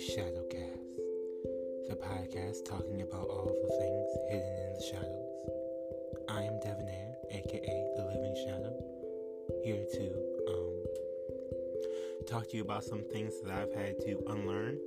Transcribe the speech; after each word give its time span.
Shadowcast, 0.00 0.96
the 1.90 1.94
podcast 1.94 2.64
talking 2.64 3.02
about 3.02 3.28
all 3.28 3.52
the 3.52 3.68
things 3.68 4.08
hidden 4.30 4.56
in 4.56 4.72
the 4.72 4.80
shadows. 4.80 5.28
I 6.26 6.42
am 6.42 6.54
Devonair, 6.54 7.16
aka 7.30 7.92
the 7.96 8.04
Living 8.06 8.34
Shadow, 8.46 8.82
here 9.62 9.84
to 9.92 10.06
um, 10.48 12.24
talk 12.26 12.48
to 12.48 12.56
you 12.56 12.62
about 12.62 12.82
some 12.82 13.02
things 13.12 13.42
that 13.42 13.52
I've 13.52 13.74
had 13.74 14.00
to 14.00 14.24
unlearn, 14.28 14.78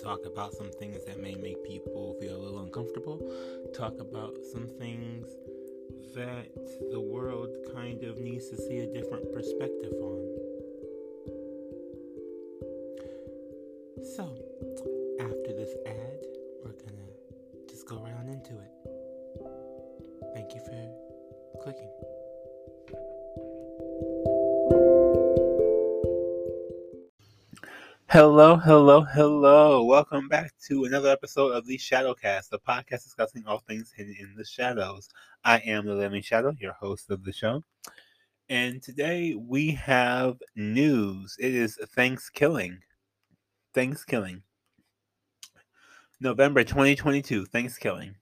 talk 0.00 0.24
about 0.24 0.54
some 0.54 0.70
things 0.70 1.04
that 1.06 1.18
may 1.18 1.34
make 1.34 1.64
people 1.64 2.16
feel 2.20 2.36
a 2.36 2.38
little 2.38 2.60
uncomfortable, 2.60 3.18
talk 3.74 3.98
about 3.98 4.36
some 4.52 4.68
things 4.68 5.26
that 6.14 6.46
the 6.92 7.00
world 7.00 7.50
kind 7.74 8.04
of 8.04 8.20
needs 8.20 8.48
to 8.50 8.56
see 8.56 8.78
a 8.78 8.86
different 8.86 9.34
perspective 9.34 9.92
on. 10.00 10.49
Hello, 28.12 28.56
hello, 28.56 29.02
hello. 29.02 29.84
Welcome 29.84 30.26
back 30.26 30.52
to 30.66 30.82
another 30.82 31.10
episode 31.10 31.52
of 31.52 31.64
the 31.64 31.78
Shadowcast, 31.78 32.48
the 32.48 32.58
podcast 32.58 33.04
discussing 33.04 33.44
all 33.46 33.60
things 33.60 33.92
hidden 33.96 34.16
in 34.18 34.34
the 34.36 34.44
shadows. 34.44 35.08
I 35.44 35.58
am 35.58 35.86
the 35.86 35.94
Living 35.94 36.20
Shadow, 36.20 36.52
your 36.58 36.72
host 36.72 37.08
of 37.12 37.22
the 37.22 37.32
show. 37.32 37.62
And 38.48 38.82
today 38.82 39.36
we 39.36 39.70
have 39.70 40.38
news. 40.56 41.36
It 41.38 41.54
is 41.54 41.78
Thanksgiving. 41.94 42.80
Thanksgiving. 43.74 44.42
November 46.20 46.64
2022, 46.64 47.46
Thanksgiving. 47.46 48.16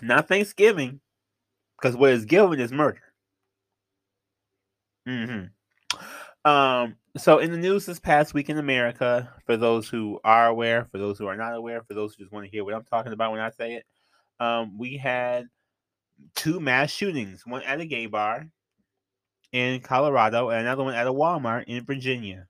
Not 0.00 0.28
Thanksgiving, 0.28 1.00
because 1.76 1.94
what 1.94 2.08
is 2.08 2.24
given 2.24 2.58
is 2.58 2.72
murder. 2.72 3.02
Mm-hmm. 5.06 6.50
Um, 6.50 6.96
so 7.16 7.38
in 7.38 7.50
the 7.50 7.58
news 7.58 7.86
this 7.86 7.98
past 7.98 8.34
week 8.34 8.48
in 8.48 8.58
America, 8.58 9.32
for 9.44 9.56
those 9.56 9.88
who 9.88 10.20
are 10.24 10.48
aware, 10.48 10.86
for 10.90 10.98
those 10.98 11.18
who 11.18 11.26
are 11.26 11.36
not 11.36 11.54
aware, 11.54 11.82
for 11.82 11.94
those 11.94 12.14
who 12.14 12.22
just 12.22 12.32
want 12.32 12.44
to 12.44 12.50
hear 12.50 12.64
what 12.64 12.74
I'm 12.74 12.84
talking 12.84 13.12
about 13.12 13.32
when 13.32 13.40
I 13.40 13.50
say 13.50 13.74
it, 13.74 13.86
um, 14.40 14.76
we 14.78 14.96
had 14.96 15.46
two 16.34 16.60
mass 16.60 16.90
shootings, 16.90 17.42
one 17.46 17.62
at 17.62 17.80
a 17.80 17.86
gay 17.86 18.06
bar 18.06 18.46
in 19.52 19.80
Colorado 19.80 20.50
and 20.50 20.60
another 20.60 20.84
one 20.84 20.94
at 20.94 21.06
a 21.06 21.12
Walmart 21.12 21.64
in 21.64 21.84
Virginia. 21.84 22.46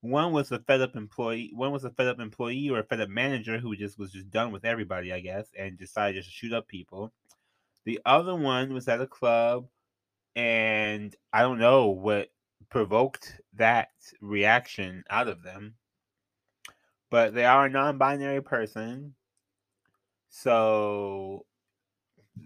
One 0.00 0.32
was 0.32 0.52
a 0.52 0.58
fed 0.58 0.82
up 0.82 0.96
employee. 0.96 1.52
One 1.54 1.72
was 1.72 1.84
a 1.84 1.90
fed 1.90 2.08
up 2.08 2.20
employee 2.20 2.68
or 2.68 2.80
a 2.80 2.84
fed 2.84 3.00
up 3.00 3.08
manager 3.08 3.58
who 3.58 3.74
just 3.76 3.98
was 3.98 4.12
just 4.12 4.30
done 4.30 4.52
with 4.52 4.64
everybody, 4.64 5.12
I 5.12 5.20
guess, 5.20 5.46
and 5.58 5.78
decided 5.78 6.16
just 6.16 6.28
to 6.28 6.34
shoot 6.34 6.52
up 6.52 6.68
people. 6.68 7.12
The 7.84 8.00
other 8.04 8.34
one 8.34 8.74
was 8.74 8.88
at 8.88 9.00
a 9.00 9.06
club, 9.06 9.66
and 10.36 11.14
I 11.32 11.42
don't 11.42 11.58
know 11.58 11.88
what 11.88 12.28
provoked 12.74 13.40
that 13.56 13.90
reaction 14.20 15.04
out 15.08 15.28
of 15.28 15.44
them, 15.44 15.76
but 17.08 17.32
they 17.32 17.44
are 17.44 17.66
a 17.66 17.70
non-binary 17.70 18.42
person, 18.42 19.14
so 20.28 21.46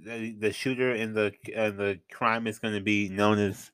the 0.04 0.36
the 0.38 0.52
shooter 0.52 0.92
in 0.92 1.14
the 1.14 1.32
uh, 1.56 1.70
the 1.70 1.98
crime 2.12 2.46
is 2.46 2.58
going 2.58 2.74
to 2.74 2.82
be 2.82 3.08
known 3.08 3.38
as 3.38 3.70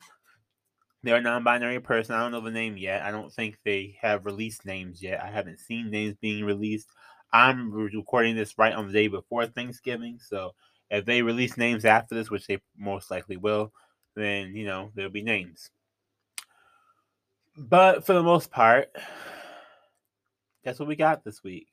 they're 1.02 1.16
a 1.16 1.20
non-binary 1.20 1.80
person. 1.80 2.14
I 2.14 2.20
don't 2.20 2.30
know 2.30 2.40
the 2.40 2.52
name 2.52 2.76
yet. 2.76 3.02
I 3.02 3.10
don't 3.10 3.32
think 3.32 3.58
they 3.64 3.96
have 4.00 4.24
released 4.24 4.64
names 4.64 5.02
yet. 5.02 5.24
I 5.24 5.32
haven't 5.32 5.58
seen 5.58 5.90
names 5.90 6.14
being 6.20 6.44
released. 6.44 6.86
I'm 7.32 7.72
recording 7.72 8.36
this 8.36 8.56
right 8.56 8.72
on 8.72 8.86
the 8.86 8.92
day 8.92 9.08
before 9.08 9.44
Thanksgiving, 9.46 10.20
so 10.20 10.52
if 10.88 11.04
they 11.04 11.20
release 11.20 11.56
names 11.56 11.84
after 11.84 12.14
this, 12.14 12.30
which 12.30 12.46
they 12.46 12.60
most 12.78 13.10
likely 13.10 13.38
will, 13.38 13.72
then 14.14 14.54
you 14.54 14.66
know 14.66 14.92
there'll 14.94 15.10
be 15.10 15.24
names. 15.24 15.72
But 17.56 18.04
for 18.04 18.14
the 18.14 18.22
most 18.22 18.50
part, 18.50 18.90
that's 20.64 20.78
what 20.78 20.88
we 20.88 20.96
got 20.96 21.22
this 21.24 21.44
week. 21.44 21.68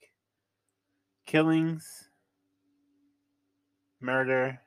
Killings, 1.26 2.08
murder, 4.00 4.60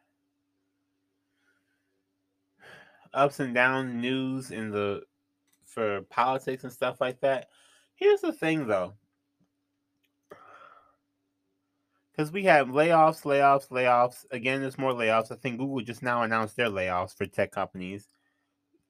ups 3.14 3.40
and 3.40 3.54
down 3.54 4.02
news 4.02 4.52
in 4.52 4.72
the 4.72 5.04
for 5.66 6.02
politics 6.04 6.64
and 6.64 6.72
stuff 6.72 7.00
like 7.00 7.22
that. 7.22 7.48
Here's 7.96 8.22
the 8.22 8.34
thing 8.34 8.68
though. 8.68 8.94
Because 12.12 12.32
we 12.32 12.44
have 12.44 12.68
layoffs, 12.68 13.24
layoffs, 13.24 13.70
layoffs. 13.70 14.26
Again, 14.32 14.62
there's 14.62 14.78
more 14.78 14.94
layoffs. 14.94 15.32
I 15.32 15.36
think 15.36 15.58
Google 15.58 15.82
just 15.82 16.02
now 16.02 16.24
announced 16.24 16.56
their 16.56 16.70
layoffs 16.70 17.16
for 17.16 17.26
tech 17.26 17.52
companies. 17.52 18.08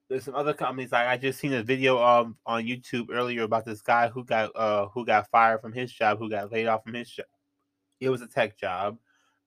There's 0.08 0.24
some 0.24 0.36
other 0.36 0.54
companies 0.54 0.92
like 0.92 1.08
I 1.08 1.16
just 1.16 1.40
seen 1.40 1.52
a 1.52 1.62
video 1.62 2.02
um, 2.02 2.36
on 2.46 2.64
YouTube 2.64 3.08
earlier 3.10 3.42
about 3.42 3.64
this 3.64 3.82
guy 3.82 4.08
who 4.08 4.24
got 4.24 4.54
uh 4.54 4.86
who 4.88 5.04
got 5.04 5.28
fired 5.30 5.60
from 5.60 5.72
his 5.72 5.92
job, 5.92 6.18
who 6.18 6.30
got 6.30 6.52
laid 6.52 6.68
off 6.68 6.84
from 6.84 6.94
his 6.94 7.10
job. 7.10 7.26
It 8.00 8.10
was 8.10 8.22
a 8.22 8.26
tech 8.26 8.56
job, 8.56 8.98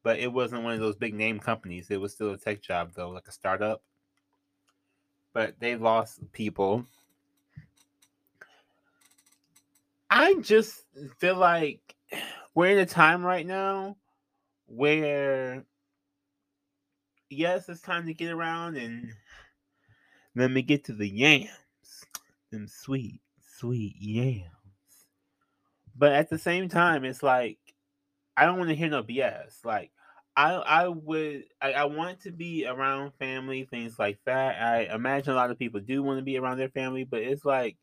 but 0.03 0.19
it 0.19 0.31
wasn't 0.31 0.63
one 0.63 0.73
of 0.73 0.79
those 0.79 0.95
big 0.95 1.13
name 1.13 1.39
companies. 1.39 1.89
It 1.89 2.01
was 2.01 2.13
still 2.13 2.31
a 2.33 2.37
tech 2.37 2.61
job 2.61 2.91
though, 2.93 3.09
like 3.09 3.27
a 3.27 3.31
startup 3.31 3.81
but 5.33 5.59
they 5.59 5.75
lost 5.75 6.19
people. 6.31 6.85
I 10.09 10.35
just 10.41 10.83
feel 11.17 11.37
like 11.37 11.95
we're 12.55 12.71
in 12.71 12.79
a 12.79 12.85
time 12.85 13.23
right 13.23 13.45
now 13.45 13.97
where, 14.65 15.63
yes, 17.29 17.69
it's 17.69 17.81
time 17.81 18.07
to 18.07 18.13
get 18.13 18.31
around 18.31 18.77
and 18.77 19.13
let 20.39 20.51
me 20.51 20.61
get 20.61 20.85
to 20.85 20.93
the 20.93 21.07
yams, 21.07 21.49
them 22.51 22.67
sweet, 22.67 23.21
sweet 23.57 23.95
yams. 23.99 24.45
But 25.95 26.13
at 26.13 26.29
the 26.29 26.37
same 26.37 26.69
time, 26.69 27.03
it's 27.03 27.21
like, 27.23 27.57
I 28.37 28.45
don't 28.45 28.57
want 28.57 28.69
to 28.69 28.75
hear 28.75 28.89
no 28.89 29.03
BS. 29.03 29.65
Like, 29.65 29.91
I 30.35 30.53
I 30.53 30.87
would 30.87 31.43
I, 31.61 31.73
I 31.73 31.85
want 31.85 32.21
to 32.21 32.31
be 32.31 32.65
around 32.65 33.11
family, 33.19 33.65
things 33.65 33.99
like 33.99 34.19
that. 34.25 34.61
I 34.61 34.93
imagine 34.93 35.33
a 35.33 35.35
lot 35.35 35.51
of 35.51 35.59
people 35.59 35.81
do 35.81 36.01
want 36.01 36.19
to 36.19 36.23
be 36.23 36.37
around 36.37 36.57
their 36.57 36.69
family, 36.69 37.03
but 37.03 37.21
it's 37.21 37.43
like 37.43 37.75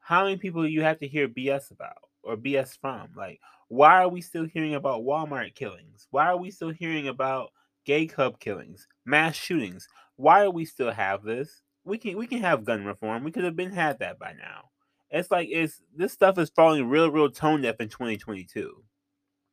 how 0.00 0.24
many 0.24 0.36
people 0.36 0.66
you 0.68 0.82
have 0.82 0.98
to 0.98 1.08
hear 1.08 1.28
BS 1.28 1.70
about 1.70 1.96
or 2.22 2.36
BS 2.36 2.76
from? 2.78 3.08
Like, 3.16 3.40
why 3.68 4.02
are 4.02 4.08
we 4.08 4.20
still 4.20 4.44
hearing 4.44 4.74
about 4.74 5.02
Walmart 5.02 5.54
killings? 5.54 6.06
Why 6.10 6.26
are 6.26 6.36
we 6.36 6.50
still 6.50 6.70
hearing 6.70 7.08
about 7.08 7.50
gay 7.84 8.06
club 8.06 8.38
killings, 8.40 8.86
mass 9.06 9.34
shootings? 9.34 9.88
Why 10.16 10.44
do 10.44 10.50
we 10.50 10.64
still 10.64 10.92
have 10.92 11.22
this? 11.22 11.62
We 11.84 11.98
can 11.98 12.16
we 12.16 12.26
can 12.26 12.40
have 12.40 12.64
gun 12.64 12.84
reform. 12.84 13.24
We 13.24 13.30
could 13.32 13.44
have 13.44 13.56
been 13.56 13.72
had 13.72 13.98
that 14.00 14.18
by 14.18 14.32
now. 14.32 14.70
It's 15.10 15.30
like 15.30 15.48
it's 15.50 15.82
this 15.94 16.12
stuff 16.12 16.38
is 16.38 16.50
falling 16.50 16.88
real, 16.88 17.10
real 17.10 17.30
tone 17.30 17.62
deaf 17.62 17.76
in 17.80 17.88
2022. 17.88 18.84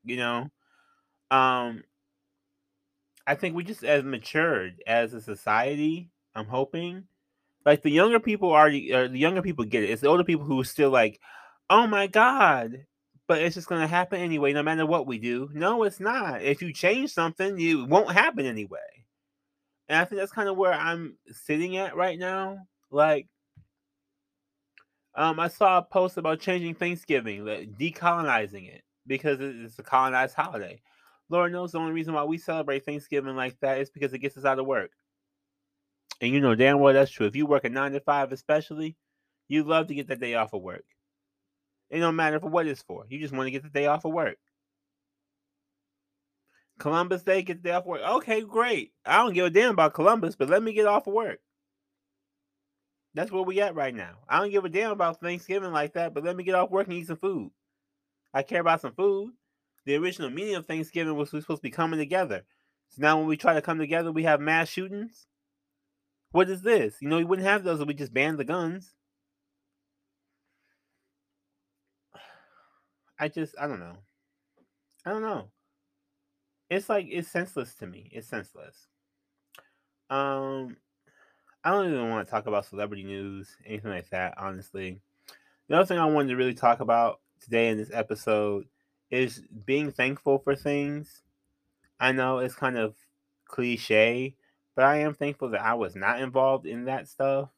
You 0.03 0.17
know? 0.17 0.49
Um 1.31 1.83
I 3.27 3.35
think 3.35 3.55
we 3.55 3.63
just 3.63 3.83
as 3.83 4.03
matured 4.03 4.81
as 4.88 5.13
a 5.13 5.22
society. 5.22 6.09
I'm 6.35 6.45
hoping, 6.47 7.05
like 7.66 7.81
the 7.83 7.91
younger 7.91 8.19
people 8.19 8.51
are, 8.51 8.67
uh, 8.67 9.07
the 9.07 9.19
younger 9.19 9.41
people 9.41 9.66
get 9.66 9.83
it. 9.83 9.89
It's 9.91 10.01
the 10.01 10.07
older 10.09 10.23
people 10.23 10.45
who 10.45 10.61
are 10.61 10.66
still 10.66 10.89
like, 10.91 11.19
"Oh 11.69 11.88
my 11.88 12.07
god," 12.07 12.85
but 13.28 13.41
it's 13.41 13.55
just 13.55 13.67
gonna 13.69 13.88
happen 13.88 14.22
anyway, 14.22 14.53
no 14.53 14.63
matter 14.63 14.85
what 14.85 15.07
we 15.07 15.19
do. 15.19 15.49
No, 15.53 15.83
it's 15.83 15.99
not. 15.99 16.41
If 16.43 16.61
you 16.61 16.73
change 16.73 17.11
something, 17.13 17.59
you 17.59 17.85
won't 17.85 18.11
happen 18.11 18.45
anyway. 18.45 19.00
And 19.89 19.99
I 19.99 20.05
think 20.05 20.19
that's 20.19 20.31
kind 20.31 20.49
of 20.49 20.57
where 20.57 20.73
I'm 20.73 21.17
sitting 21.31 21.78
at 21.78 21.95
right 21.95 22.17
now. 22.17 22.67
Like, 22.89 23.28
um, 25.16 25.39
I 25.39 25.47
saw 25.47 25.79
a 25.79 25.81
post 25.81 26.17
about 26.17 26.39
changing 26.39 26.75
Thanksgiving, 26.75 27.45
like 27.45 27.78
decolonizing 27.78 28.73
it 28.73 28.83
because 29.07 29.39
it's 29.41 29.78
a 29.79 29.83
colonized 29.83 30.35
holiday. 30.35 30.81
Lord 31.29 31.51
knows 31.51 31.72
the 31.72 31.79
only 31.79 31.93
reason 31.93 32.13
why 32.13 32.23
we 32.23 32.37
celebrate 32.37 32.85
Thanksgiving 32.85 33.35
like 33.35 33.59
that 33.61 33.79
is 33.79 33.89
because 33.89 34.13
it 34.13 34.19
gets 34.19 34.37
us 34.37 34.45
out 34.45 34.59
of 34.59 34.66
work. 34.66 34.91
And 36.22 36.31
you 36.31 36.39
know 36.39 36.55
damn 36.55 36.79
well 36.79 36.93
that's 36.93 37.11
true. 37.11 37.25
If 37.25 37.35
you 37.35 37.45
work 37.45 37.63
a 37.63 37.69
nine 37.69 37.93
to 37.93 37.99
five, 37.99 38.31
especially, 38.31 38.95
you 39.47 39.63
love 39.63 39.87
to 39.87 39.95
get 39.95 40.07
that 40.07 40.19
day 40.19 40.35
off 40.35 40.53
of 40.53 40.61
work. 40.61 40.85
It 41.89 41.99
don't 41.99 42.16
matter 42.16 42.39
for 42.39 42.49
what 42.49 42.67
it's 42.67 42.81
for. 42.81 43.05
You 43.09 43.19
just 43.19 43.33
want 43.33 43.47
to 43.47 43.51
get 43.51 43.63
the 43.63 43.69
day 43.69 43.87
off 43.87 44.05
of 44.05 44.13
work. 44.13 44.37
Columbus 46.81 47.23
Day, 47.23 47.41
get 47.41 47.61
the 47.61 47.69
day 47.69 47.75
off 47.75 47.85
work. 47.85 48.01
Okay, 48.01 48.41
great. 48.41 48.91
I 49.05 49.17
don't 49.17 49.33
give 49.33 49.45
a 49.45 49.49
damn 49.49 49.72
about 49.72 49.93
Columbus, 49.93 50.35
but 50.35 50.49
let 50.49 50.63
me 50.63 50.73
get 50.73 50.87
off 50.87 51.07
of 51.07 51.13
work. 51.13 51.39
That's 53.13 53.31
where 53.31 53.43
we 53.43 53.61
at 53.61 53.75
right 53.75 53.93
now. 53.93 54.16
I 54.28 54.39
don't 54.39 54.51
give 54.51 54.66
a 54.66 54.69
damn 54.69 54.91
about 54.91 55.19
Thanksgiving 55.19 55.72
like 55.72 55.93
that, 55.93 56.13
but 56.13 56.23
let 56.23 56.35
me 56.35 56.43
get 56.43 56.55
off 56.55 56.72
work 56.72 56.87
and 56.87 56.95
eat 56.95 57.07
some 57.07 57.17
food. 57.17 57.51
I 58.33 58.43
care 58.43 58.61
about 58.61 58.81
some 58.81 58.93
food 58.93 59.31
the 59.85 59.95
original 59.95 60.29
meaning 60.29 60.55
of 60.55 60.66
Thanksgiving 60.66 61.16
was 61.16 61.31
we 61.31 61.41
supposed 61.41 61.61
to 61.61 61.67
be 61.67 61.72
coming 61.72 61.99
together. 61.99 62.43
So 62.89 63.01
now 63.01 63.17
when 63.17 63.28
we 63.28 63.37
try 63.37 63.53
to 63.53 63.61
come 63.61 63.79
together, 63.79 64.11
we 64.11 64.23
have 64.23 64.41
mass 64.41 64.69
shootings. 64.69 65.28
What 66.31 66.49
is 66.49 66.61
this? 66.61 66.95
You 67.01 67.09
know, 67.09 67.17
we 67.17 67.23
wouldn't 67.23 67.47
have 67.47 67.63
those 67.63 67.79
if 67.81 67.87
we 67.87 67.93
just 67.93 68.13
banned 68.13 68.37
the 68.37 68.43
guns. 68.43 68.93
I 73.19 73.28
just 73.28 73.55
I 73.59 73.67
don't 73.67 73.79
know. 73.79 73.97
I 75.05 75.09
don't 75.11 75.23
know. 75.23 75.49
It's 76.72 76.88
like 76.88 77.08
it's 77.09 77.28
senseless 77.28 77.76
to 77.76 77.85
me. 77.85 78.09
It's 78.14 78.29
senseless. 78.29 78.88
Um 80.09 80.78
I 81.66 81.72
don't 81.72 81.91
even 81.91 82.09
want 82.09 82.26
to 82.26 82.32
talk 82.32 82.47
about 82.47 82.66
celebrity 82.66 83.03
news, 83.03 83.56
anything 83.66 83.91
like 83.91 84.09
that, 84.12 84.35
honestly. 84.38 85.02
The 85.68 85.76
other 85.76 85.85
thing 85.85 86.00
I 86.00 86.06
wanted 86.06 86.29
to 86.29 86.38
really 86.38 86.53
talk 86.53 86.79
about 86.79 87.20
today 87.41 87.68
in 87.68 87.78
this 87.78 87.91
episode 87.94 88.66
is 89.12 89.44
being 89.66 89.91
thankful 89.91 90.40
for 90.40 90.56
things. 90.56 91.23
I 92.00 92.14
know 92.14 92.40
it's 92.40 92.56
kind 92.56 92.78
of 92.78 92.96
cliche, 93.46 94.35
but 94.74 94.85
I 94.85 95.00
am 95.00 95.14
thankful 95.14 95.50
that 95.50 95.62
I 95.62 95.74
was 95.74 95.97
not 95.97 96.22
involved 96.22 96.66
in 96.66 96.85
that 96.85 97.09
stuff. 97.09 97.50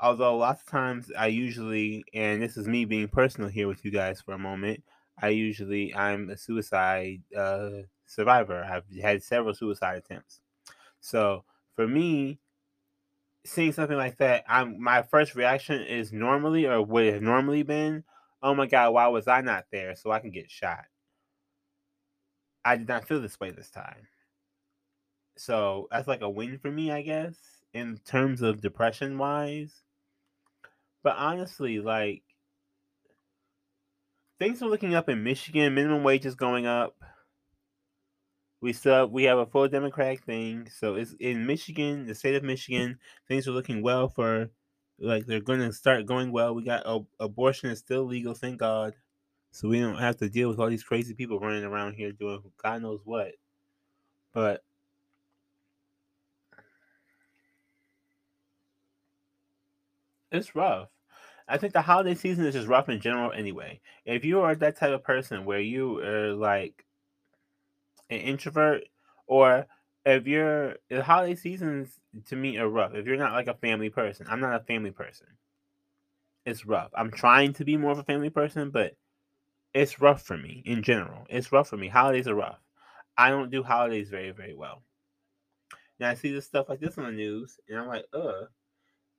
Although 0.00 0.38
lots 0.38 0.60
of 0.62 0.66
times 0.66 1.10
I 1.16 1.28
usually, 1.28 2.04
and 2.12 2.42
this 2.42 2.56
is 2.56 2.66
me 2.66 2.84
being 2.84 3.06
personal 3.06 3.48
here 3.48 3.68
with 3.68 3.84
you 3.84 3.92
guys 3.92 4.20
for 4.20 4.34
a 4.34 4.38
moment, 4.38 4.82
I 5.22 5.28
usually 5.28 5.94
I'm 5.94 6.30
a 6.30 6.36
suicide 6.36 7.22
uh, 7.34 7.84
survivor. 8.06 8.64
I've 8.64 8.84
had 9.00 9.22
several 9.22 9.54
suicide 9.54 9.96
attempts. 9.96 10.40
So 11.00 11.44
for 11.74 11.86
me, 11.86 12.38
seeing 13.44 13.72
something 13.72 13.96
like 13.96 14.16
that, 14.18 14.44
I'm 14.48 14.82
my 14.82 15.02
first 15.02 15.34
reaction 15.34 15.82
is 15.82 16.12
normally 16.12 16.66
or 16.66 16.82
would 16.82 17.12
have 17.12 17.22
normally 17.22 17.62
been, 17.62 18.04
oh 18.42 18.54
my 18.54 18.66
god, 18.66 18.92
why 18.92 19.06
was 19.08 19.28
I 19.28 19.40
not 19.40 19.66
there 19.70 19.94
so 19.94 20.10
I 20.10 20.20
can 20.20 20.30
get 20.30 20.50
shot? 20.50 20.86
I 22.64 22.76
did 22.76 22.88
not 22.88 23.06
feel 23.06 23.20
this 23.20 23.38
way 23.38 23.50
this 23.50 23.70
time. 23.70 24.08
So 25.36 25.88
that's 25.90 26.08
like 26.08 26.22
a 26.22 26.30
win 26.30 26.58
for 26.58 26.70
me, 26.70 26.90
I 26.90 27.02
guess, 27.02 27.36
in 27.72 27.98
terms 28.04 28.40
of 28.40 28.60
depression 28.60 29.18
wise. 29.18 29.82
But 31.02 31.16
honestly, 31.18 31.80
like 31.80 32.22
things 34.38 34.62
are 34.62 34.68
looking 34.68 34.94
up 34.94 35.08
in 35.08 35.22
Michigan. 35.22 35.74
Minimum 35.74 36.02
wage 36.02 36.24
is 36.24 36.34
going 36.34 36.66
up. 36.66 36.96
We 38.64 38.72
still 38.72 39.08
we 39.08 39.24
have 39.24 39.36
a 39.36 39.44
full 39.44 39.68
Democratic 39.68 40.24
thing, 40.24 40.70
so 40.74 40.94
it's 40.94 41.12
in 41.20 41.44
Michigan, 41.44 42.06
the 42.06 42.14
state 42.14 42.34
of 42.34 42.42
Michigan. 42.42 42.98
Things 43.28 43.46
are 43.46 43.50
looking 43.50 43.82
well 43.82 44.08
for, 44.08 44.48
like 44.98 45.26
they're 45.26 45.42
going 45.42 45.60
to 45.60 45.70
start 45.70 46.06
going 46.06 46.32
well. 46.32 46.54
We 46.54 46.64
got 46.64 46.86
abortion 47.20 47.68
is 47.68 47.80
still 47.80 48.04
legal, 48.04 48.32
thank 48.32 48.58
God. 48.58 48.94
So 49.50 49.68
we 49.68 49.80
don't 49.80 49.98
have 49.98 50.16
to 50.16 50.30
deal 50.30 50.48
with 50.48 50.58
all 50.58 50.70
these 50.70 50.82
crazy 50.82 51.12
people 51.12 51.38
running 51.38 51.62
around 51.62 51.92
here 51.92 52.10
doing 52.10 52.40
God 52.56 52.80
knows 52.80 53.00
what. 53.04 53.32
But 54.32 54.64
it's 60.32 60.56
rough. 60.56 60.88
I 61.46 61.58
think 61.58 61.74
the 61.74 61.82
holiday 61.82 62.14
season 62.14 62.46
is 62.46 62.54
just 62.54 62.66
rough 62.66 62.88
in 62.88 62.98
general 62.98 63.30
anyway. 63.30 63.82
If 64.06 64.24
you 64.24 64.40
are 64.40 64.54
that 64.54 64.78
type 64.78 64.92
of 64.92 65.04
person 65.04 65.44
where 65.44 65.60
you 65.60 65.98
are 65.98 66.32
like 66.32 66.86
an 68.10 68.18
introvert, 68.18 68.84
or 69.26 69.66
if 70.04 70.26
you're 70.26 70.76
the 70.90 71.02
holiday 71.02 71.34
seasons 71.34 72.00
to 72.26 72.36
me 72.36 72.58
are 72.58 72.68
rough. 72.68 72.94
If 72.94 73.06
you're 73.06 73.16
not 73.16 73.32
like 73.32 73.48
a 73.48 73.54
family 73.54 73.90
person, 73.90 74.26
I'm 74.28 74.40
not 74.40 74.60
a 74.60 74.64
family 74.64 74.90
person. 74.90 75.26
It's 76.44 76.66
rough. 76.66 76.90
I'm 76.94 77.10
trying 77.10 77.54
to 77.54 77.64
be 77.64 77.76
more 77.76 77.92
of 77.92 77.98
a 77.98 78.04
family 78.04 78.30
person, 78.30 78.70
but 78.70 78.96
it's 79.72 80.00
rough 80.00 80.22
for 80.22 80.36
me 80.36 80.62
in 80.66 80.82
general. 80.82 81.26
It's 81.30 81.52
rough 81.52 81.68
for 81.68 81.76
me. 81.76 81.88
Holidays 81.88 82.28
are 82.28 82.34
rough. 82.34 82.60
I 83.16 83.30
don't 83.30 83.50
do 83.50 83.62
holidays 83.62 84.10
very, 84.10 84.30
very 84.30 84.54
well. 84.54 84.82
Now 85.98 86.10
I 86.10 86.14
see 86.14 86.32
this 86.32 86.44
stuff 86.44 86.68
like 86.68 86.80
this 86.80 86.98
on 86.98 87.04
the 87.04 87.12
news, 87.12 87.58
and 87.68 87.78
I'm 87.78 87.86
like, 87.86 88.04
ugh. 88.12 88.48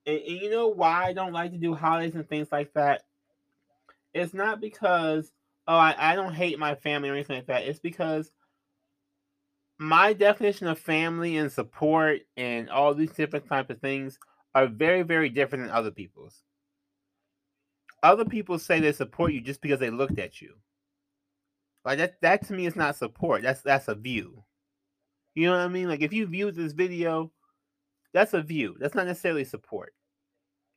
And, 0.05 0.19
and 0.19 0.41
you 0.41 0.51
know 0.51 0.67
why 0.67 1.05
I 1.05 1.13
don't 1.13 1.33
like 1.33 1.51
to 1.51 1.57
do 1.57 1.73
holidays 1.73 2.15
and 2.15 2.27
things 2.27 2.49
like 2.51 2.73
that? 2.73 3.03
It's 4.13 4.33
not 4.33 4.61
because 4.61 5.31
oh 5.67 5.75
I, 5.75 5.95
I 5.97 6.15
don't 6.15 6.33
hate 6.33 6.59
my 6.59 6.75
family 6.75 7.09
or 7.09 7.13
anything 7.13 7.37
like 7.37 7.47
that. 7.47 7.63
It's 7.63 7.79
because 7.79 8.31
my 9.77 10.13
definition 10.13 10.67
of 10.67 10.79
family 10.79 11.37
and 11.37 11.51
support 11.51 12.21
and 12.37 12.69
all 12.69 12.93
these 12.93 13.11
different 13.11 13.47
type 13.47 13.69
of 13.69 13.79
things 13.79 14.17
are 14.53 14.67
very, 14.67 15.01
very 15.01 15.29
different 15.29 15.65
than 15.65 15.73
other 15.73 15.91
people's. 15.91 16.43
Other 18.01 18.25
people 18.25 18.59
say 18.59 18.79
they 18.79 18.93
support 18.93 19.33
you 19.33 19.41
just 19.41 19.61
because 19.61 19.79
they 19.79 19.89
looked 19.89 20.19
at 20.19 20.41
you. 20.41 20.53
Like 21.83 21.97
that 21.99 22.21
that 22.21 22.47
to 22.47 22.53
me 22.53 22.65
is 22.65 22.75
not 22.75 22.95
support. 22.95 23.43
That's 23.43 23.61
that's 23.61 23.87
a 23.87 23.95
view. 23.95 24.43
You 25.33 25.47
know 25.47 25.51
what 25.51 25.59
I 25.59 25.67
mean? 25.67 25.87
Like 25.89 26.01
if 26.01 26.13
you 26.13 26.25
view 26.25 26.51
this 26.51 26.71
video, 26.71 27.31
that's 28.13 28.33
a 28.33 28.41
view. 28.41 28.75
That's 28.79 28.95
not 28.95 29.07
necessarily 29.07 29.43
support. 29.43 29.93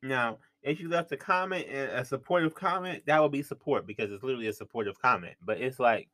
Now, 0.03 0.39
if 0.63 0.81
you 0.81 0.89
left 0.89 1.13
a 1.13 1.17
comment 1.17 1.67
and 1.71 1.91
a 1.93 2.05
supportive 2.05 2.55
comment, 2.55 3.05
that 3.07 3.23
would 3.23 3.33
be 3.33 3.43
support 3.43 3.87
because 3.87 4.11
it's 4.11 4.23
literally 4.23 4.49
a 4.49 4.53
supportive 4.53 5.01
comment. 5.01 5.35
But 5.45 5.61
it's 5.61 5.79
like 5.79 6.09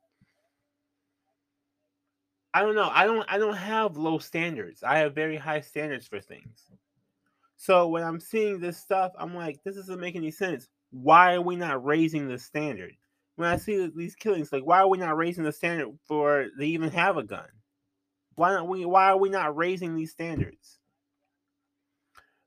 I 2.55 2.61
don't 2.61 2.75
know. 2.75 2.89
I 2.93 3.05
don't 3.05 3.25
I 3.27 3.37
don't 3.37 3.57
have 3.57 3.97
low 3.97 4.17
standards. 4.17 4.81
I 4.81 4.99
have 4.99 5.13
very 5.13 5.35
high 5.35 5.59
standards 5.59 6.07
for 6.07 6.21
things. 6.21 6.63
So 7.57 7.89
when 7.89 8.01
I'm 8.01 8.21
seeing 8.21 8.61
this 8.61 8.77
stuff, 8.77 9.11
I'm 9.19 9.35
like, 9.35 9.59
this 9.65 9.75
doesn't 9.75 9.99
make 9.99 10.15
any 10.15 10.31
sense. 10.31 10.69
Why 10.91 11.33
are 11.33 11.41
we 11.41 11.57
not 11.57 11.83
raising 11.83 12.29
the 12.29 12.39
standard? 12.39 12.93
When 13.35 13.49
I 13.49 13.57
see 13.57 13.91
these 13.93 14.15
killings, 14.15 14.53
like 14.53 14.63
why 14.63 14.79
are 14.79 14.87
we 14.87 14.97
not 14.97 15.17
raising 15.17 15.43
the 15.43 15.51
standard 15.51 15.89
for 16.05 16.45
they 16.57 16.67
even 16.67 16.91
have 16.91 17.17
a 17.17 17.23
gun? 17.23 17.49
Why 18.35 18.53
don't 18.53 18.69
we 18.69 18.85
why 18.85 19.09
are 19.09 19.17
we 19.17 19.27
not 19.27 19.57
raising 19.57 19.93
these 19.93 20.13
standards? 20.13 20.79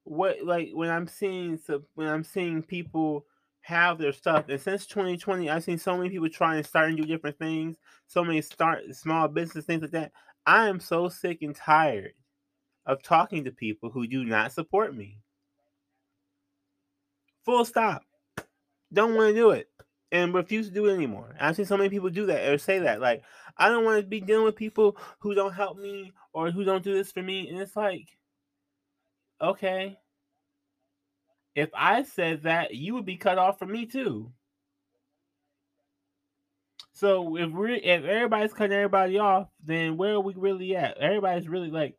What 0.04 0.42
like 0.42 0.70
when 0.72 0.88
I'm 0.88 1.06
seeing 1.06 1.58
when 1.96 2.08
I'm 2.08 2.24
seeing 2.24 2.62
people 2.62 3.26
have 3.68 3.98
their 3.98 4.14
stuff. 4.14 4.46
And 4.48 4.58
since 4.58 4.86
2020, 4.86 5.50
I've 5.50 5.62
seen 5.62 5.76
so 5.76 5.94
many 5.94 6.08
people 6.08 6.30
try 6.30 6.56
and 6.56 6.64
start 6.64 6.88
and 6.88 6.96
do 6.96 7.04
different 7.04 7.38
things, 7.38 7.76
so 8.06 8.24
many 8.24 8.40
start 8.40 8.80
small 8.94 9.28
business 9.28 9.66
things 9.66 9.82
like 9.82 9.90
that. 9.90 10.12
I 10.46 10.68
am 10.68 10.80
so 10.80 11.10
sick 11.10 11.42
and 11.42 11.54
tired 11.54 12.14
of 12.86 13.02
talking 13.02 13.44
to 13.44 13.50
people 13.50 13.90
who 13.90 14.06
do 14.06 14.24
not 14.24 14.52
support 14.52 14.96
me. 14.96 15.18
Full 17.44 17.66
stop. 17.66 18.04
Don't 18.90 19.14
want 19.14 19.34
to 19.34 19.34
do 19.34 19.50
it 19.50 19.68
and 20.12 20.32
refuse 20.32 20.68
to 20.68 20.74
do 20.74 20.86
it 20.86 20.94
anymore. 20.94 21.36
I've 21.38 21.56
seen 21.56 21.66
so 21.66 21.76
many 21.76 21.90
people 21.90 22.08
do 22.08 22.24
that 22.24 22.48
or 22.48 22.56
say 22.56 22.78
that. 22.78 23.02
Like, 23.02 23.22
I 23.58 23.68
don't 23.68 23.84
want 23.84 24.00
to 24.00 24.06
be 24.06 24.22
dealing 24.22 24.46
with 24.46 24.56
people 24.56 24.96
who 25.18 25.34
don't 25.34 25.52
help 25.52 25.76
me 25.76 26.14
or 26.32 26.50
who 26.50 26.64
don't 26.64 26.82
do 26.82 26.94
this 26.94 27.12
for 27.12 27.22
me. 27.22 27.50
And 27.50 27.60
it's 27.60 27.76
like, 27.76 28.08
okay, 29.42 29.98
if 31.58 31.70
I 31.74 32.04
said 32.04 32.44
that, 32.44 32.74
you 32.74 32.94
would 32.94 33.04
be 33.04 33.16
cut 33.16 33.36
off 33.36 33.58
from 33.58 33.72
me 33.72 33.84
too. 33.84 34.30
So 36.92 37.36
if 37.36 37.50
we're 37.50 37.74
if 37.74 38.04
everybody's 38.04 38.52
cutting 38.52 38.76
everybody 38.76 39.18
off, 39.18 39.48
then 39.64 39.96
where 39.96 40.14
are 40.14 40.20
we 40.20 40.34
really 40.36 40.76
at? 40.76 40.98
Everybody's 40.98 41.48
really 41.48 41.70
like 41.70 41.96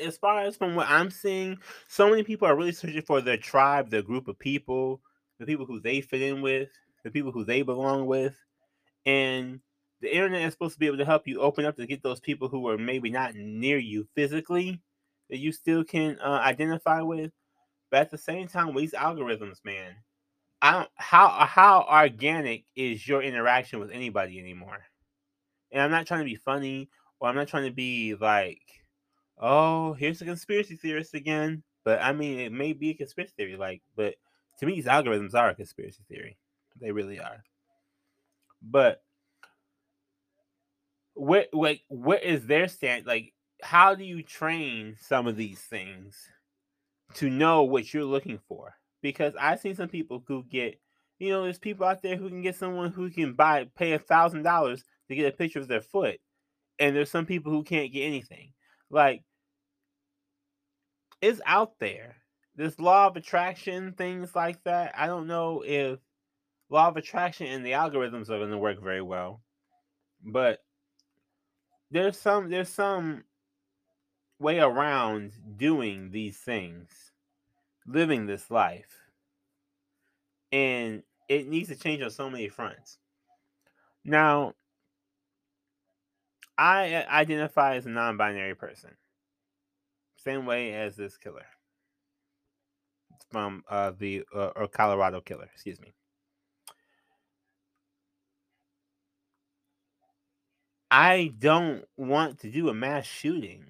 as 0.00 0.16
far 0.16 0.40
as 0.40 0.56
from 0.56 0.74
what 0.74 0.88
I'm 0.88 1.10
seeing, 1.10 1.58
so 1.86 2.10
many 2.10 2.24
people 2.24 2.48
are 2.48 2.56
really 2.56 2.72
searching 2.72 3.02
for 3.02 3.20
their 3.20 3.36
tribe, 3.36 3.90
their 3.90 4.02
group 4.02 4.26
of 4.26 4.36
people, 4.36 5.00
the 5.38 5.46
people 5.46 5.64
who 5.66 5.78
they 5.78 6.00
fit 6.00 6.20
in 6.20 6.42
with, 6.42 6.70
the 7.04 7.10
people 7.12 7.30
who 7.30 7.44
they 7.44 7.62
belong 7.62 8.06
with. 8.06 8.34
And 9.06 9.60
the 10.00 10.12
internet 10.12 10.42
is 10.42 10.54
supposed 10.54 10.74
to 10.74 10.80
be 10.80 10.88
able 10.88 10.98
to 10.98 11.04
help 11.04 11.28
you 11.28 11.40
open 11.40 11.64
up 11.64 11.76
to 11.76 11.86
get 11.86 12.02
those 12.02 12.18
people 12.18 12.48
who 12.48 12.68
are 12.68 12.78
maybe 12.78 13.10
not 13.10 13.36
near 13.36 13.78
you 13.78 14.08
physically 14.16 14.80
that 15.30 15.38
you 15.38 15.52
still 15.52 15.84
can 15.84 16.18
uh, 16.18 16.40
identify 16.42 17.00
with. 17.00 17.30
But 17.94 18.00
at 18.00 18.10
the 18.10 18.18
same 18.18 18.48
time, 18.48 18.74
these 18.74 18.90
algorithms, 18.90 19.64
man, 19.64 19.94
I 20.60 20.72
don't 20.72 20.88
how 20.96 21.28
how 21.28 21.86
organic 21.88 22.64
is 22.74 23.06
your 23.06 23.22
interaction 23.22 23.78
with 23.78 23.92
anybody 23.92 24.40
anymore? 24.40 24.80
And 25.70 25.80
I'm 25.80 25.92
not 25.92 26.04
trying 26.04 26.18
to 26.18 26.24
be 26.24 26.34
funny 26.34 26.90
or 27.20 27.28
I'm 27.28 27.36
not 27.36 27.46
trying 27.46 27.66
to 27.66 27.70
be 27.70 28.16
like, 28.16 28.62
oh, 29.38 29.92
here's 29.92 30.20
a 30.20 30.24
conspiracy 30.24 30.74
theorist 30.74 31.14
again. 31.14 31.62
But 31.84 32.02
I 32.02 32.12
mean, 32.12 32.40
it 32.40 32.50
may 32.50 32.72
be 32.72 32.90
a 32.90 32.94
conspiracy 32.94 33.32
theory, 33.36 33.56
like, 33.56 33.80
but 33.94 34.16
to 34.58 34.66
me, 34.66 34.74
these 34.74 34.86
algorithms 34.86 35.36
are 35.36 35.50
a 35.50 35.54
conspiracy 35.54 36.02
theory. 36.08 36.36
They 36.80 36.90
really 36.90 37.20
are. 37.20 37.44
But 38.60 39.04
what 41.12 41.48
like 41.52 41.82
what 41.86 42.24
is 42.24 42.44
their 42.48 42.66
stand 42.66 43.06
like 43.06 43.32
how 43.62 43.94
do 43.94 44.02
you 44.02 44.20
train 44.20 44.96
some 44.98 45.28
of 45.28 45.36
these 45.36 45.60
things 45.60 46.28
to 47.14 47.30
know 47.30 47.62
what 47.62 47.92
you're 47.92 48.04
looking 48.04 48.38
for. 48.48 48.74
Because 49.02 49.34
I've 49.38 49.60
seen 49.60 49.74
some 49.74 49.88
people 49.88 50.22
who 50.26 50.44
get, 50.44 50.80
you 51.18 51.30
know, 51.30 51.44
there's 51.44 51.58
people 51.58 51.86
out 51.86 52.02
there 52.02 52.16
who 52.16 52.28
can 52.28 52.42
get 52.42 52.56
someone 52.56 52.90
who 52.90 53.10
can 53.10 53.34
buy, 53.34 53.68
pay 53.76 53.92
a 53.92 53.98
thousand 53.98 54.42
dollars 54.42 54.84
to 55.08 55.14
get 55.14 55.32
a 55.32 55.36
picture 55.36 55.58
of 55.58 55.68
their 55.68 55.82
foot. 55.82 56.18
And 56.78 56.96
there's 56.96 57.10
some 57.10 57.26
people 57.26 57.52
who 57.52 57.62
can't 57.62 57.92
get 57.92 58.04
anything. 58.04 58.52
Like, 58.90 59.22
it's 61.20 61.40
out 61.46 61.78
there. 61.78 62.16
This 62.56 62.78
law 62.78 63.06
of 63.06 63.16
attraction, 63.16 63.92
things 63.92 64.34
like 64.34 64.62
that. 64.64 64.94
I 64.96 65.06
don't 65.06 65.26
know 65.26 65.62
if 65.66 65.98
law 66.70 66.88
of 66.88 66.96
attraction 66.96 67.46
and 67.46 67.64
the 67.64 67.72
algorithms 67.72 68.30
are 68.30 68.38
going 68.38 68.50
to 68.50 68.58
work 68.58 68.82
very 68.82 69.02
well. 69.02 69.40
But 70.22 70.60
there's 71.90 72.18
some 72.18 72.48
there's 72.50 72.68
some 72.68 73.24
way 74.44 74.60
around 74.60 75.32
doing 75.56 76.10
these 76.10 76.36
things, 76.36 76.90
living 77.86 78.26
this 78.26 78.50
life. 78.50 79.00
And 80.52 81.02
it 81.28 81.48
needs 81.48 81.70
to 81.70 81.76
change 81.76 82.02
on 82.02 82.10
so 82.10 82.30
many 82.30 82.48
fronts. 82.48 82.98
Now, 84.04 84.52
I 86.56 87.04
identify 87.10 87.76
as 87.76 87.86
a 87.86 87.90
non 87.90 88.16
binary 88.16 88.54
person. 88.54 88.90
Same 90.16 90.46
way 90.46 90.74
as 90.74 90.94
this 90.94 91.16
killer 91.16 91.46
from 93.30 93.64
uh, 93.68 93.92
the 93.98 94.22
uh, 94.34 94.50
or 94.54 94.68
Colorado 94.68 95.20
killer, 95.20 95.48
excuse 95.52 95.80
me. 95.80 95.92
I 100.90 101.32
don't 101.36 101.84
want 101.96 102.38
to 102.40 102.50
do 102.50 102.68
a 102.68 102.74
mass 102.74 103.04
shooting. 103.04 103.64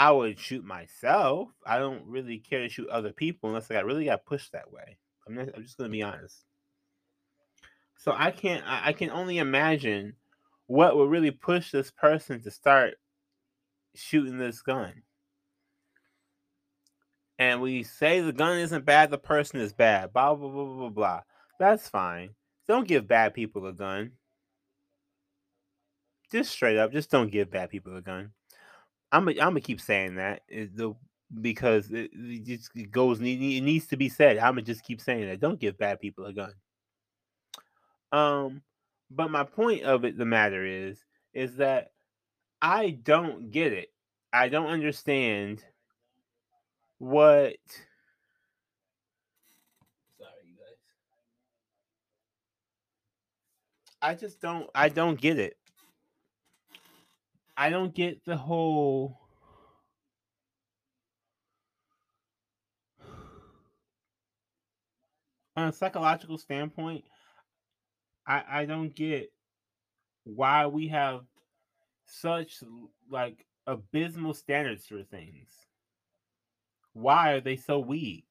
I 0.00 0.12
would 0.12 0.40
shoot 0.40 0.64
myself. 0.64 1.50
I 1.66 1.78
don't 1.78 2.06
really 2.06 2.38
care 2.38 2.60
to 2.60 2.70
shoot 2.70 2.88
other 2.88 3.12
people 3.12 3.50
unless 3.50 3.70
I 3.70 3.74
got 3.74 3.84
really 3.84 4.06
got 4.06 4.24
pushed 4.24 4.52
that 4.52 4.72
way. 4.72 4.96
I'm, 5.28 5.38
I'm 5.38 5.62
just 5.62 5.76
gonna 5.76 5.90
be 5.90 6.02
honest. 6.02 6.42
So 7.98 8.14
I 8.16 8.30
can't. 8.30 8.64
I, 8.66 8.80
I 8.86 8.92
can 8.94 9.10
only 9.10 9.36
imagine 9.36 10.14
what 10.68 10.96
would 10.96 11.10
really 11.10 11.30
push 11.30 11.70
this 11.70 11.90
person 11.90 12.40
to 12.40 12.50
start 12.50 12.94
shooting 13.94 14.38
this 14.38 14.62
gun. 14.62 15.02
And 17.38 17.60
we 17.60 17.82
say 17.82 18.22
the 18.22 18.32
gun 18.32 18.56
isn't 18.56 18.86
bad, 18.86 19.10
the 19.10 19.18
person 19.18 19.60
is 19.60 19.74
bad. 19.74 20.14
Blah 20.14 20.34
blah 20.34 20.48
blah 20.48 20.64
blah 20.64 20.88
blah. 20.88 21.20
That's 21.58 21.90
fine. 21.90 22.30
Don't 22.66 22.88
give 22.88 23.06
bad 23.06 23.34
people 23.34 23.66
a 23.66 23.74
gun. 23.74 24.12
Just 26.32 26.52
straight 26.52 26.78
up, 26.78 26.90
just 26.90 27.10
don't 27.10 27.30
give 27.30 27.50
bad 27.50 27.68
people 27.68 27.94
a 27.94 28.00
gun. 28.00 28.32
I'm 29.12 29.28
I'm 29.28 29.34
gonna 29.34 29.60
keep 29.60 29.80
saying 29.80 30.16
that 30.16 30.42
the 30.48 30.94
because 31.40 31.90
it, 31.90 32.10
it 32.14 32.44
just 32.44 32.70
goes 32.90 33.20
it 33.20 33.22
needs 33.22 33.86
to 33.88 33.96
be 33.96 34.08
said. 34.08 34.38
I'm 34.38 34.54
gonna 34.54 34.62
just 34.62 34.84
keep 34.84 35.00
saying 35.00 35.28
that. 35.28 35.40
Don't 35.40 35.60
give 35.60 35.78
bad 35.78 36.00
people 36.00 36.26
a 36.26 36.32
gun. 36.32 36.54
Um, 38.12 38.62
but 39.10 39.30
my 39.30 39.44
point 39.44 39.82
of 39.82 40.04
it, 40.04 40.18
the 40.18 40.24
matter 40.24 40.64
is, 40.64 41.04
is 41.32 41.56
that 41.56 41.92
I 42.62 42.90
don't 42.90 43.50
get 43.50 43.72
it. 43.72 43.92
I 44.32 44.48
don't 44.48 44.66
understand 44.66 45.64
what. 46.98 47.56
Sorry, 50.18 50.30
you 50.46 50.54
guys. 50.56 50.76
I 54.02 54.14
just 54.14 54.40
don't. 54.40 54.68
I 54.74 54.88
don't 54.88 55.20
get 55.20 55.38
it. 55.38 55.56
I 57.60 57.68
don't 57.68 57.94
get 57.94 58.24
the 58.24 58.38
whole. 58.38 59.20
On 65.56 65.68
a 65.68 65.72
psychological 65.74 66.38
standpoint, 66.38 67.04
I 68.26 68.44
I 68.48 68.64
don't 68.64 68.96
get 68.96 69.30
why 70.24 70.68
we 70.68 70.88
have 70.88 71.20
such 72.06 72.62
like 73.10 73.44
abysmal 73.66 74.32
standards 74.32 74.86
for 74.86 75.02
things. 75.02 75.50
Why 76.94 77.32
are 77.32 77.42
they 77.42 77.56
so 77.56 77.78
weak? 77.78 78.24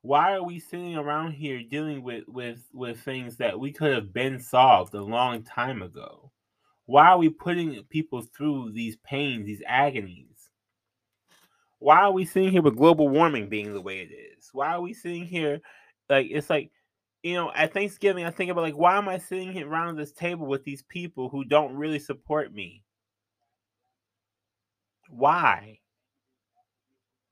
Why 0.00 0.32
are 0.32 0.42
we 0.42 0.60
sitting 0.60 0.96
around 0.96 1.32
here 1.32 1.60
dealing 1.62 2.02
with 2.02 2.24
with 2.26 2.70
with 2.72 3.00
things 3.00 3.36
that 3.36 3.60
we 3.60 3.70
could 3.70 3.92
have 3.92 4.14
been 4.14 4.40
solved 4.40 4.94
a 4.94 5.02
long 5.02 5.42
time 5.42 5.82
ago? 5.82 6.32
Why 6.86 7.08
are 7.08 7.18
we 7.18 7.28
putting 7.28 7.82
people 7.84 8.22
through 8.22 8.72
these 8.72 8.96
pains, 8.96 9.46
these 9.46 9.62
agonies? 9.66 10.50
Why 11.78 12.00
are 12.00 12.12
we 12.12 12.24
sitting 12.24 12.50
here 12.50 12.62
with 12.62 12.76
global 12.76 13.08
warming 13.08 13.48
being 13.48 13.74
the 13.74 13.80
way 13.80 13.98
it 14.00 14.10
is? 14.12 14.48
Why 14.52 14.72
are 14.72 14.80
we 14.80 14.94
sitting 14.94 15.24
here 15.24 15.60
like 16.08 16.28
it's 16.30 16.48
like 16.48 16.70
you 17.26 17.34
know, 17.34 17.50
at 17.56 17.74
Thanksgiving, 17.74 18.24
I 18.24 18.30
think 18.30 18.52
about 18.52 18.60
like, 18.60 18.76
why 18.76 18.96
am 18.96 19.08
I 19.08 19.18
sitting 19.18 19.52
here 19.52 19.68
around 19.68 19.96
this 19.96 20.12
table 20.12 20.46
with 20.46 20.62
these 20.62 20.82
people 20.82 21.28
who 21.28 21.44
don't 21.44 21.74
really 21.74 21.98
support 21.98 22.54
me? 22.54 22.84
Why? 25.10 25.80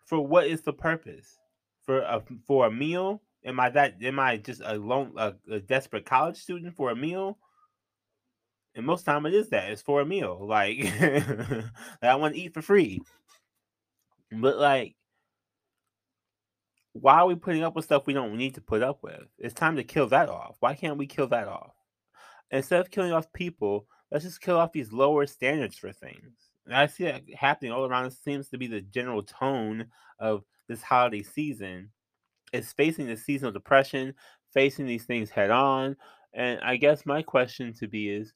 For 0.06 0.20
what 0.20 0.48
is 0.48 0.62
the 0.62 0.72
purpose? 0.72 1.38
For 1.84 2.00
a 2.00 2.20
for 2.44 2.66
a 2.66 2.72
meal? 2.72 3.22
Am 3.44 3.60
I 3.60 3.70
that? 3.70 4.02
Am 4.02 4.18
I 4.18 4.36
just 4.38 4.62
a 4.64 4.74
lone 4.74 5.12
a, 5.16 5.34
a 5.48 5.60
desperate 5.60 6.06
college 6.06 6.38
student 6.38 6.74
for 6.74 6.90
a 6.90 6.96
meal? 6.96 7.38
And 8.74 8.84
most 8.84 9.04
time 9.04 9.26
it 9.26 9.34
is 9.34 9.50
that 9.50 9.70
it's 9.70 9.82
for 9.82 10.00
a 10.00 10.06
meal. 10.06 10.46
Like 10.46 10.78
I 12.02 12.16
want 12.16 12.34
to 12.34 12.40
eat 12.40 12.54
for 12.54 12.62
free. 12.62 13.00
But 14.32 14.58
like 14.58 14.96
why 16.94 17.16
are 17.16 17.26
we 17.26 17.34
putting 17.34 17.64
up 17.64 17.74
with 17.74 17.84
stuff 17.84 18.06
we 18.06 18.12
don't 18.12 18.36
need 18.36 18.54
to 18.54 18.60
put 18.60 18.82
up 18.82 19.02
with? 19.02 19.24
It's 19.38 19.52
time 19.52 19.76
to 19.76 19.84
kill 19.84 20.06
that 20.08 20.28
off. 20.28 20.56
Why 20.60 20.74
can't 20.74 20.96
we 20.96 21.06
kill 21.06 21.26
that 21.28 21.48
off? 21.48 21.74
Instead 22.52 22.80
of 22.80 22.90
killing 22.90 23.12
off 23.12 23.32
people, 23.32 23.86
let's 24.12 24.24
just 24.24 24.40
kill 24.40 24.56
off 24.56 24.72
these 24.72 24.92
lower 24.92 25.26
standards 25.26 25.76
for 25.76 25.92
things. 25.92 26.32
And 26.66 26.74
I 26.74 26.86
see 26.86 27.04
that 27.04 27.22
happening 27.36 27.72
all 27.72 27.84
around. 27.84 28.06
It 28.06 28.12
seems 28.24 28.48
to 28.50 28.58
be 28.58 28.68
the 28.68 28.80
general 28.80 29.24
tone 29.24 29.86
of 30.20 30.44
this 30.68 30.82
holiday 30.82 31.22
season. 31.22 31.90
It's 32.52 32.72
facing 32.72 33.06
the 33.06 33.16
seasonal 33.16 33.52
depression, 33.52 34.14
facing 34.52 34.86
these 34.86 35.04
things 35.04 35.30
head 35.30 35.50
on. 35.50 35.96
And 36.32 36.60
I 36.60 36.76
guess 36.76 37.04
my 37.04 37.22
question 37.22 37.72
to 37.74 37.88
be 37.88 38.08
is 38.08 38.32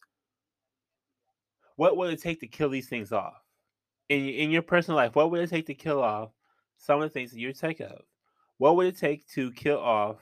what 1.78 1.96
would 1.96 2.12
it 2.12 2.20
take 2.20 2.40
to 2.40 2.48
kill 2.48 2.70
these 2.70 2.88
things 2.88 3.12
off? 3.12 3.40
In, 4.08 4.28
in 4.28 4.50
your 4.50 4.62
personal 4.62 4.96
life, 4.96 5.14
what 5.14 5.30
would 5.30 5.40
it 5.40 5.48
take 5.48 5.66
to 5.66 5.74
kill 5.74 6.02
off 6.02 6.30
some 6.76 7.00
of 7.00 7.08
the 7.08 7.12
things 7.12 7.30
that 7.30 7.38
you're 7.38 7.52
of? 7.86 8.02
What 8.56 8.74
would 8.74 8.88
it 8.88 8.98
take 8.98 9.28
to 9.34 9.52
kill 9.52 9.78
off? 9.78 10.16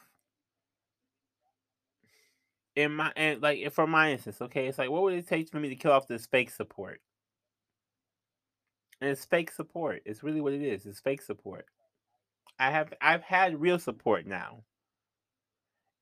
In 2.74 2.92
my 2.92 3.10
and 3.16 3.40
like 3.40 3.72
for 3.72 3.86
my 3.86 4.12
instance, 4.12 4.42
okay, 4.42 4.66
it's 4.66 4.76
like 4.76 4.90
what 4.90 5.02
would 5.02 5.14
it 5.14 5.26
take 5.26 5.48
for 5.48 5.58
me 5.58 5.70
to 5.70 5.76
kill 5.76 5.92
off 5.92 6.06
this 6.06 6.26
fake 6.26 6.50
support? 6.50 7.00
And 9.00 9.08
it's 9.08 9.24
fake 9.24 9.50
support. 9.50 10.02
It's 10.04 10.22
really 10.22 10.42
what 10.42 10.52
it 10.52 10.62
is. 10.62 10.84
It's 10.84 11.00
fake 11.00 11.22
support. 11.22 11.64
I 12.58 12.70
have 12.70 12.92
I've 13.00 13.22
had 13.22 13.58
real 13.58 13.78
support 13.78 14.26
now. 14.26 14.62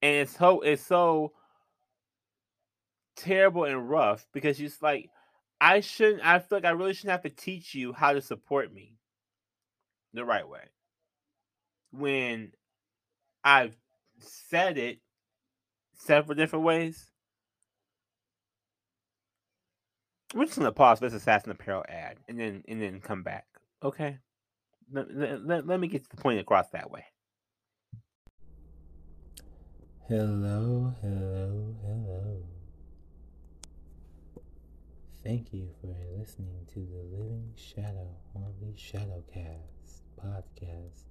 And 0.01 0.15
it's 0.17 0.37
so 0.37 0.59
it's 0.59 0.85
so 0.85 1.31
terrible 3.15 3.63
and 3.63 3.89
rough 3.89 4.27
because 4.33 4.59
it's 4.59 4.81
like 4.81 5.09
I 5.59 5.79
shouldn't 5.79 6.25
I 6.25 6.39
feel 6.39 6.57
like 6.57 6.65
I 6.65 6.71
really 6.71 6.93
shouldn't 6.93 7.11
have 7.11 7.23
to 7.23 7.29
teach 7.29 7.73
you 7.73 7.93
how 7.93 8.13
to 8.13 8.21
support 8.21 8.73
me 8.73 8.97
the 10.13 10.25
right 10.25 10.47
way 10.47 10.61
when 11.91 12.51
I've 13.43 13.75
said 14.19 14.77
it 14.77 14.99
several 15.97 16.35
different 16.35 16.65
ways. 16.65 17.11
We're 20.33 20.45
just 20.45 20.57
gonna 20.57 20.71
pause 20.71 20.99
this 20.99 21.13
assassin 21.13 21.51
apparel 21.51 21.85
ad 21.87 22.17
and 22.27 22.39
then 22.39 22.63
and 22.67 22.81
then 22.81 22.99
come 22.99 23.23
back. 23.23 23.45
Okay. 23.83 24.17
Let, 24.91 25.07
let, 25.45 25.65
let 25.65 25.79
me 25.79 25.87
get 25.87 26.07
the 26.09 26.17
point 26.17 26.39
across 26.39 26.69
that 26.69 26.91
way. 26.91 27.05
Hello, 30.07 30.93
hello, 31.01 31.75
hello. 31.81 32.24
Thank 35.25 35.53
you 35.53 35.67
for 35.81 35.87
listening 36.19 36.67
to 36.71 36.81
the 36.81 37.17
Living 37.17 37.51
Shadow 37.55 38.09
on 38.35 38.53
the 38.61 38.73
Shadowcast 38.77 40.03
podcast 40.23 41.05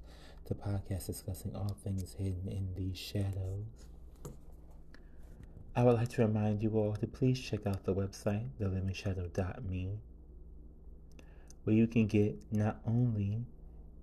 the 0.44 0.54
podcast 0.54 1.06
discussing 1.06 1.56
all 1.56 1.76
things 1.82 2.14
hidden 2.14 2.46
in 2.46 2.72
the 2.76 2.94
shadows. 2.94 3.88
I 5.74 5.82
would 5.82 5.96
like 5.96 6.10
to 6.10 6.22
remind 6.22 6.62
you 6.62 6.70
all 6.78 6.94
to 6.94 7.08
please 7.08 7.40
check 7.40 7.66
out 7.66 7.82
the 7.82 7.92
website, 7.92 8.50
thelivingshadow.me, 8.60 9.98
where 11.64 11.74
you 11.74 11.88
can 11.88 12.06
get 12.06 12.36
not 12.52 12.78
only 12.86 13.40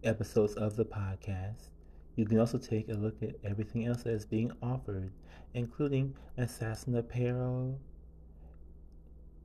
episodes 0.03 0.55
of 0.55 0.75
the 0.75 0.83
podcast, 0.83 1.69
you 2.17 2.25
can 2.25 2.37
also 2.37 2.57
take 2.57 2.89
a 2.89 2.95
look 2.95 3.23
at 3.23 3.35
everything 3.45 3.85
else 3.85 4.03
that 4.03 4.11
is 4.11 4.25
being 4.25 4.51
offered, 4.61 5.13
including 5.53 6.15
Assassin 6.37 6.97
Apparel, 6.97 7.79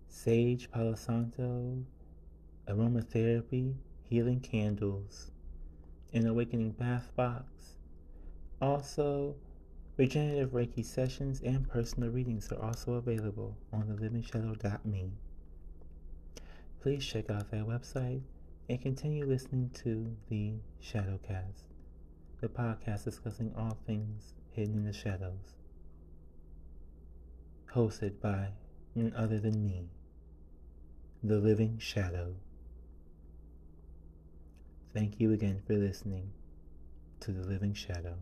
Sage 0.08 0.70
Palo 0.70 0.94
Santo, 0.94 1.84
Aromatherapy, 2.68 3.75
Healing 4.08 4.40
Candles, 4.40 5.30
an 6.12 6.26
awakening 6.26 6.70
bath 6.72 7.10
box. 7.16 7.76
Also, 8.60 9.36
regenerative 9.96 10.50
Reiki 10.50 10.84
sessions 10.84 11.40
and 11.42 11.68
personal 11.68 12.10
readings 12.10 12.50
are 12.50 12.62
also 12.62 12.94
available 12.94 13.56
on 13.72 13.88
the 13.88 13.94
thelivingshadow.me. 13.94 15.12
Please 16.80 17.04
check 17.04 17.30
out 17.30 17.50
that 17.50 17.66
website 17.66 18.22
and 18.68 18.80
continue 18.80 19.25
listening 19.25 19.70
to 19.75 20.16
the 20.28 20.54
Shadowcast, 20.82 21.64
the 22.40 22.48
podcast 22.48 23.04
discussing 23.04 23.52
all 23.56 23.76
things 23.86 24.34
hidden 24.50 24.75
in 24.75 24.84
the 24.84 24.92
shadows. 24.92 25.54
Hosted 27.72 28.20
by 28.20 28.48
none 28.96 29.12
other 29.14 29.38
than 29.38 29.62
me, 29.62 29.90
the 31.22 31.36
Living 31.36 31.78
Shadow. 31.78 32.34
Thank 34.94 35.20
you 35.20 35.32
again 35.32 35.60
for 35.66 35.74
listening 35.74 36.32
to 37.20 37.30
The 37.30 37.46
Living 37.46 37.74
Shadow. 37.74 38.16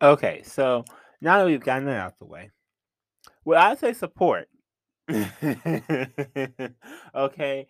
Okay, 0.00 0.42
so 0.44 0.84
now 1.20 1.38
that 1.38 1.46
we've 1.46 1.58
gotten 1.60 1.86
that 1.86 1.96
out 1.96 2.18
the 2.18 2.26
way, 2.26 2.50
well, 3.44 3.60
I 3.60 3.74
say 3.74 3.92
support. 3.94 4.48
okay, 7.14 7.66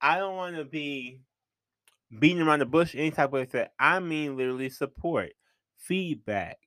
I 0.00 0.18
don't 0.18 0.36
want 0.36 0.56
to 0.56 0.64
be 0.64 1.20
beating 2.18 2.42
around 2.42 2.58
the 2.58 2.66
bush 2.66 2.94
any 2.94 3.10
type 3.10 3.32
of 3.32 3.52
way. 3.54 3.68
I 3.78 4.00
mean, 4.00 4.36
literally 4.36 4.68
support, 4.68 5.32
feedback, 5.78 6.58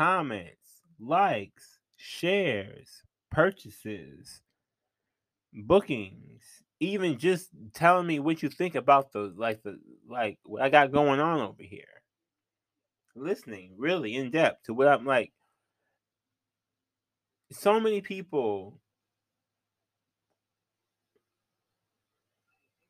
comments, 0.00 0.80
likes, 0.98 1.78
shares, 1.98 3.02
purchases, 3.30 4.40
bookings, 5.52 6.42
even 6.80 7.18
just 7.18 7.50
telling 7.74 8.06
me 8.06 8.18
what 8.18 8.42
you 8.42 8.48
think 8.48 8.74
about 8.76 9.12
the 9.12 9.30
like 9.36 9.62
the 9.62 9.78
like 10.08 10.38
what 10.42 10.62
I 10.62 10.70
got 10.70 10.90
going 10.90 11.20
on 11.20 11.40
over 11.40 11.62
here. 11.62 11.84
Listening 13.14 13.74
really 13.76 14.16
in 14.16 14.30
depth 14.30 14.62
to 14.64 14.72
what 14.72 14.88
I'm 14.88 15.04
like. 15.04 15.34
So 17.52 17.78
many 17.78 18.00
people 18.00 18.80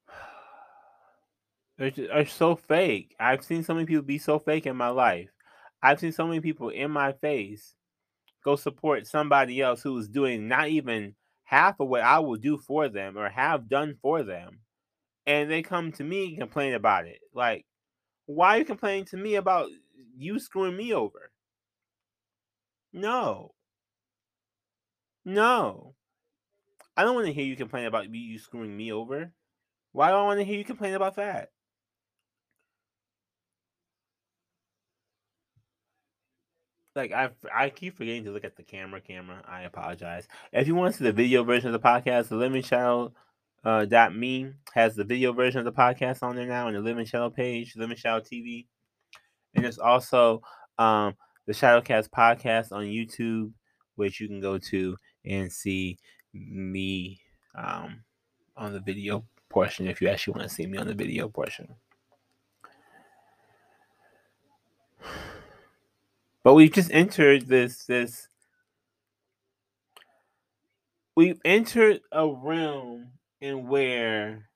are, 1.80 1.90
are 2.12 2.26
so 2.26 2.54
fake. 2.54 3.16
I've 3.18 3.42
seen 3.42 3.64
so 3.64 3.74
many 3.74 3.86
people 3.86 4.04
be 4.04 4.18
so 4.18 4.38
fake 4.38 4.66
in 4.66 4.76
my 4.76 4.90
life. 4.90 5.30
I've 5.82 6.00
seen 6.00 6.12
so 6.12 6.26
many 6.26 6.40
people 6.40 6.68
in 6.68 6.90
my 6.90 7.12
face 7.12 7.74
go 8.44 8.56
support 8.56 9.06
somebody 9.06 9.60
else 9.60 9.82
who 9.82 9.96
is 9.98 10.08
doing 10.08 10.48
not 10.48 10.68
even 10.68 11.14
half 11.44 11.80
of 11.80 11.88
what 11.88 12.02
I 12.02 12.18
will 12.20 12.36
do 12.36 12.58
for 12.58 12.88
them 12.88 13.18
or 13.18 13.28
have 13.28 13.68
done 13.68 13.96
for 14.00 14.22
them. 14.22 14.60
And 15.26 15.50
they 15.50 15.62
come 15.62 15.92
to 15.92 16.04
me 16.04 16.28
and 16.28 16.38
complain 16.38 16.74
about 16.74 17.06
it. 17.06 17.18
Like, 17.34 17.66
why 18.26 18.56
are 18.56 18.58
you 18.58 18.64
complaining 18.64 19.04
to 19.06 19.16
me 19.16 19.34
about 19.34 19.68
you 20.16 20.38
screwing 20.38 20.76
me 20.76 20.92
over? 20.92 21.32
No. 22.92 23.52
No. 25.24 25.94
I 26.96 27.04
don't 27.04 27.14
want 27.14 27.26
to 27.26 27.32
hear 27.32 27.44
you 27.44 27.56
complain 27.56 27.86
about 27.86 28.12
you 28.12 28.38
screwing 28.38 28.76
me 28.76 28.92
over. 28.92 29.32
Why 29.92 30.10
do 30.10 30.16
I 30.16 30.22
want 30.22 30.40
to 30.40 30.44
hear 30.44 30.58
you 30.58 30.64
complain 30.64 30.94
about 30.94 31.16
that? 31.16 31.50
Like 37.00 37.12
I 37.12 37.30
I 37.54 37.70
keep 37.70 37.96
forgetting 37.96 38.24
to 38.24 38.30
look 38.30 38.44
at 38.44 38.56
the 38.56 38.62
camera. 38.62 39.00
Camera, 39.00 39.42
I 39.48 39.62
apologize. 39.62 40.28
If 40.52 40.66
you 40.66 40.74
want 40.74 40.92
to 40.92 40.98
see 40.98 41.04
the 41.04 41.12
video 41.12 41.42
version 41.44 41.68
of 41.68 41.72
the 41.72 41.86
podcast, 41.86 42.28
the 42.28 42.36
Living 42.36 42.62
Shadow 42.62 43.12
uh, 43.64 43.86
dot 43.86 44.14
me 44.14 44.52
has 44.74 44.94
the 44.94 45.04
video 45.04 45.32
version 45.32 45.58
of 45.58 45.64
the 45.64 45.72
podcast 45.72 46.22
on 46.22 46.36
there 46.36 46.46
now 46.46 46.66
on 46.66 46.74
the 46.74 46.80
Living 46.80 47.06
Shadow 47.06 47.30
page, 47.30 47.74
Living 47.76 47.96
Shadow 47.96 48.20
TV, 48.20 48.66
and 49.54 49.64
there's 49.64 49.78
also 49.78 50.42
um, 50.78 51.14
the 51.46 51.52
Shadowcast 51.52 52.10
podcast 52.10 52.72
on 52.72 52.84
YouTube, 52.84 53.52
which 53.96 54.20
you 54.20 54.28
can 54.28 54.40
go 54.40 54.58
to 54.58 54.96
and 55.24 55.50
see 55.50 55.98
me 56.34 57.20
um, 57.54 58.02
on 58.56 58.72
the 58.72 58.80
video 58.80 59.24
portion 59.48 59.88
if 59.88 60.00
you 60.00 60.08
actually 60.08 60.34
want 60.34 60.48
to 60.48 60.54
see 60.54 60.66
me 60.66 60.78
on 60.78 60.86
the 60.86 60.94
video 60.94 61.28
portion. 61.28 61.74
But 66.42 66.54
we've 66.54 66.72
just 66.72 66.90
entered 66.92 67.46
this 67.48 67.84
this 67.84 68.28
we've 71.16 71.40
entered 71.44 72.00
a 72.12 72.26
realm 72.26 73.12
in 73.40 73.68
where 73.68 74.48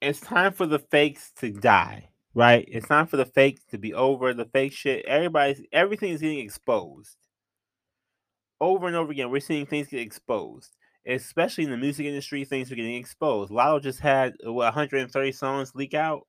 it's 0.00 0.20
time 0.20 0.52
for 0.52 0.66
the 0.66 0.78
fakes 0.78 1.32
to 1.36 1.50
die, 1.50 2.10
right? 2.34 2.64
It's 2.68 2.88
time 2.88 3.06
for 3.06 3.16
the 3.16 3.24
fakes 3.24 3.62
to 3.70 3.78
be 3.78 3.94
over, 3.94 4.34
the 4.34 4.46
fake 4.46 4.72
shit. 4.72 5.04
Everybody's 5.06 5.62
everything 5.72 6.10
is 6.10 6.20
getting 6.20 6.40
exposed. 6.40 7.16
Over 8.60 8.86
and 8.86 8.96
over 8.96 9.12
again, 9.12 9.30
we're 9.30 9.40
seeing 9.40 9.66
things 9.66 9.88
get 9.88 10.00
exposed. 10.00 10.76
Especially 11.06 11.64
in 11.64 11.70
the 11.70 11.76
music 11.76 12.06
industry, 12.06 12.44
things 12.44 12.72
are 12.72 12.76
getting 12.76 12.94
exposed. 12.94 13.52
Latto 13.52 13.82
just 13.82 14.00
had 14.00 14.34
what 14.42 14.64
130 14.64 15.32
songs 15.32 15.74
leak 15.74 15.94
out. 15.94 16.26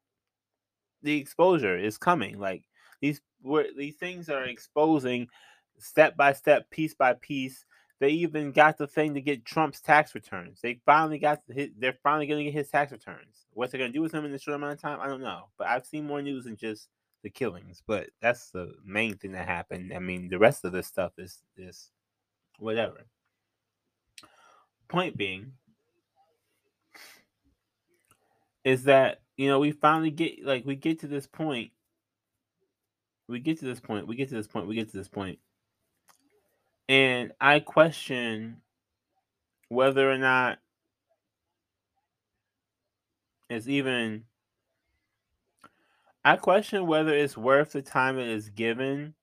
The 1.02 1.18
exposure 1.18 1.78
is 1.78 1.98
coming. 1.98 2.38
Like 2.40 2.64
these 3.02 3.22
where 3.42 3.66
these 3.76 3.96
things 3.96 4.30
are 4.30 4.44
exposing 4.44 5.28
step 5.78 6.16
by 6.18 6.34
step, 6.34 6.70
piece 6.70 6.94
by 6.94 7.14
piece. 7.14 7.66
They 8.00 8.10
even 8.10 8.52
got 8.52 8.78
the 8.78 8.88
thing 8.88 9.14
to 9.14 9.22
get 9.22 9.46
Trump's 9.46 9.80
tax 9.80 10.14
returns. 10.16 10.60
They 10.62 10.82
finally 10.86 11.18
got 11.18 11.42
his, 11.48 11.70
they're 11.78 11.98
finally 12.04 12.28
going 12.28 12.40
to 12.40 12.52
get 12.52 12.58
his 12.58 12.70
tax 12.70 12.92
returns. 12.92 13.46
What 13.54 13.72
they're 13.72 13.80
going 13.80 13.92
to 13.92 13.98
do 13.98 14.02
with 14.02 14.14
him 14.14 14.26
in 14.26 14.34
this 14.34 14.42
short 14.42 14.56
amount 14.56 14.74
of 14.74 14.82
time, 14.82 15.00
I 15.02 15.08
don't 15.08 15.22
know. 15.22 15.46
But 15.58 15.68
I've 15.68 15.86
seen 15.86 16.06
more 16.06 16.22
news 16.22 16.44
than 16.44 16.58
just 16.58 16.90
the 17.24 17.30
killings. 17.30 17.82
But 17.88 18.10
that's 18.22 18.52
the 18.52 18.74
main 18.86 19.16
thing 19.16 19.32
that 19.32 19.48
happened. 19.48 19.94
I 19.94 20.00
mean, 20.00 20.28
the 20.28 20.40
rest 20.40 20.66
of 20.66 20.74
this 20.74 20.88
stuff 20.88 21.14
is 21.18 21.42
is 21.58 21.90
whatever. 22.60 23.06
Point 24.90 25.18
being 25.18 25.54
is 28.64 28.84
that 28.84 29.22
you 29.38 29.48
know 29.48 29.60
we 29.60 29.72
finally 29.72 30.12
get 30.12 30.46
like 30.46 30.66
we 30.66 30.76
get 30.76 31.00
to 31.00 31.08
this 31.08 31.28
point 31.28 31.72
we 33.28 33.40
get 33.40 33.60
to 33.60 33.66
this 33.66 33.80
point, 33.80 34.08
we 34.08 34.16
get 34.16 34.30
to 34.30 34.36
this 34.36 34.48
point, 34.48 34.68
we 34.68 34.76
get 34.76 34.92
to 34.92 34.98
this 34.98 35.08
point. 35.08 35.40
And 36.88 37.32
I 37.42 37.60
question 37.60 38.58
whether 39.70 40.12
or 40.12 40.18
not 40.18 40.60
it's 43.50 43.68
even 43.68 44.24
I 46.24 46.38
question 46.38 46.88
whether 46.88 47.14
it's 47.14 47.38
worth 47.38 47.72
the 47.72 47.82
time 47.82 48.18
it 48.18 48.28
is 48.28 48.50
given 48.50 49.14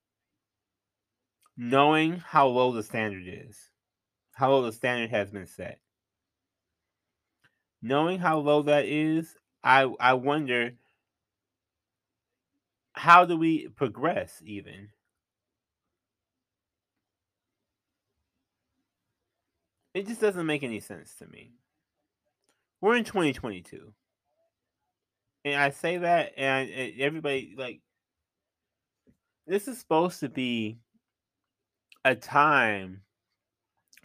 knowing 1.57 2.19
how 2.19 2.47
low 2.47 2.73
the 2.73 2.83
standard 2.83 3.25
is. 3.27 3.71
How 4.33 4.51
low 4.51 4.63
the 4.63 4.73
standard 4.73 5.11
has 5.11 5.31
been 5.31 5.47
set. 5.47 5.81
Knowing 7.83 8.19
how 8.19 8.39
low 8.39 8.63
that 8.63 8.87
is, 8.87 9.37
I 9.63 9.93
I 10.01 10.15
wonder 10.15 10.73
how 13.03 13.25
do 13.25 13.37
we 13.37 13.67
progress 13.67 14.41
even? 14.47 14.89
It 19.93 20.07
just 20.07 20.21
doesn't 20.21 20.47
make 20.47 20.63
any 20.63 20.79
sense 20.79 21.17
to 21.17 21.27
me. 21.27 21.51
We're 22.81 22.95
in 22.95 23.03
2022. 23.03 23.93
And 25.45 25.61
I 25.61 25.71
say 25.71 25.99
that 25.99 26.35
and, 26.37 26.71
and 26.71 27.01
everybody 27.01 27.57
like 27.59 27.81
this 29.49 29.67
is 29.67 29.81
supposed 29.81 30.21
to 30.21 30.29
be 30.29 30.79
a 32.05 32.15
time 32.15 33.01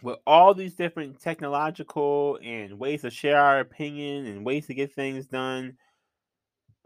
with 0.02 0.18
all 0.26 0.54
these 0.54 0.74
different 0.74 1.20
technological 1.20 2.40
and 2.42 2.80
ways 2.80 3.02
to 3.02 3.10
share 3.10 3.40
our 3.40 3.60
opinion 3.60 4.26
and 4.26 4.44
ways 4.44 4.66
to 4.66 4.74
get 4.74 4.92
things 4.92 5.28
done 5.28 5.76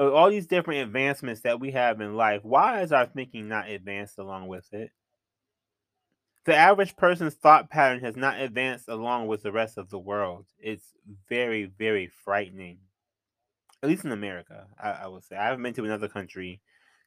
Uh, 0.00 0.10
all 0.10 0.30
these 0.30 0.46
different 0.46 0.82
advancements 0.82 1.42
that 1.42 1.60
we 1.60 1.70
have 1.72 2.00
in 2.00 2.16
life, 2.16 2.44
why 2.44 2.80
is 2.82 2.92
our 2.92 3.06
thinking 3.06 3.48
not 3.48 3.68
advanced 3.68 4.18
along 4.18 4.48
with 4.48 4.72
it? 4.72 4.90
The 6.44 6.56
average 6.56 6.96
person's 6.96 7.34
thought 7.34 7.70
pattern 7.70 8.00
has 8.00 8.16
not 8.16 8.40
advanced 8.40 8.88
along 8.88 9.28
with 9.28 9.42
the 9.42 9.52
rest 9.52 9.78
of 9.78 9.90
the 9.90 9.98
world. 9.98 10.46
It's 10.58 10.92
very, 11.28 11.64
very 11.64 12.10
frightening. 12.24 12.78
At 13.82 13.88
least 13.88 14.04
in 14.04 14.12
America, 14.12 14.66
I, 14.80 14.90
I 14.90 15.06
would 15.06 15.24
say. 15.24 15.36
I 15.36 15.46
haven't 15.46 15.62
been 15.62 15.74
to 15.74 15.84
another 15.84 16.08
country, 16.08 16.60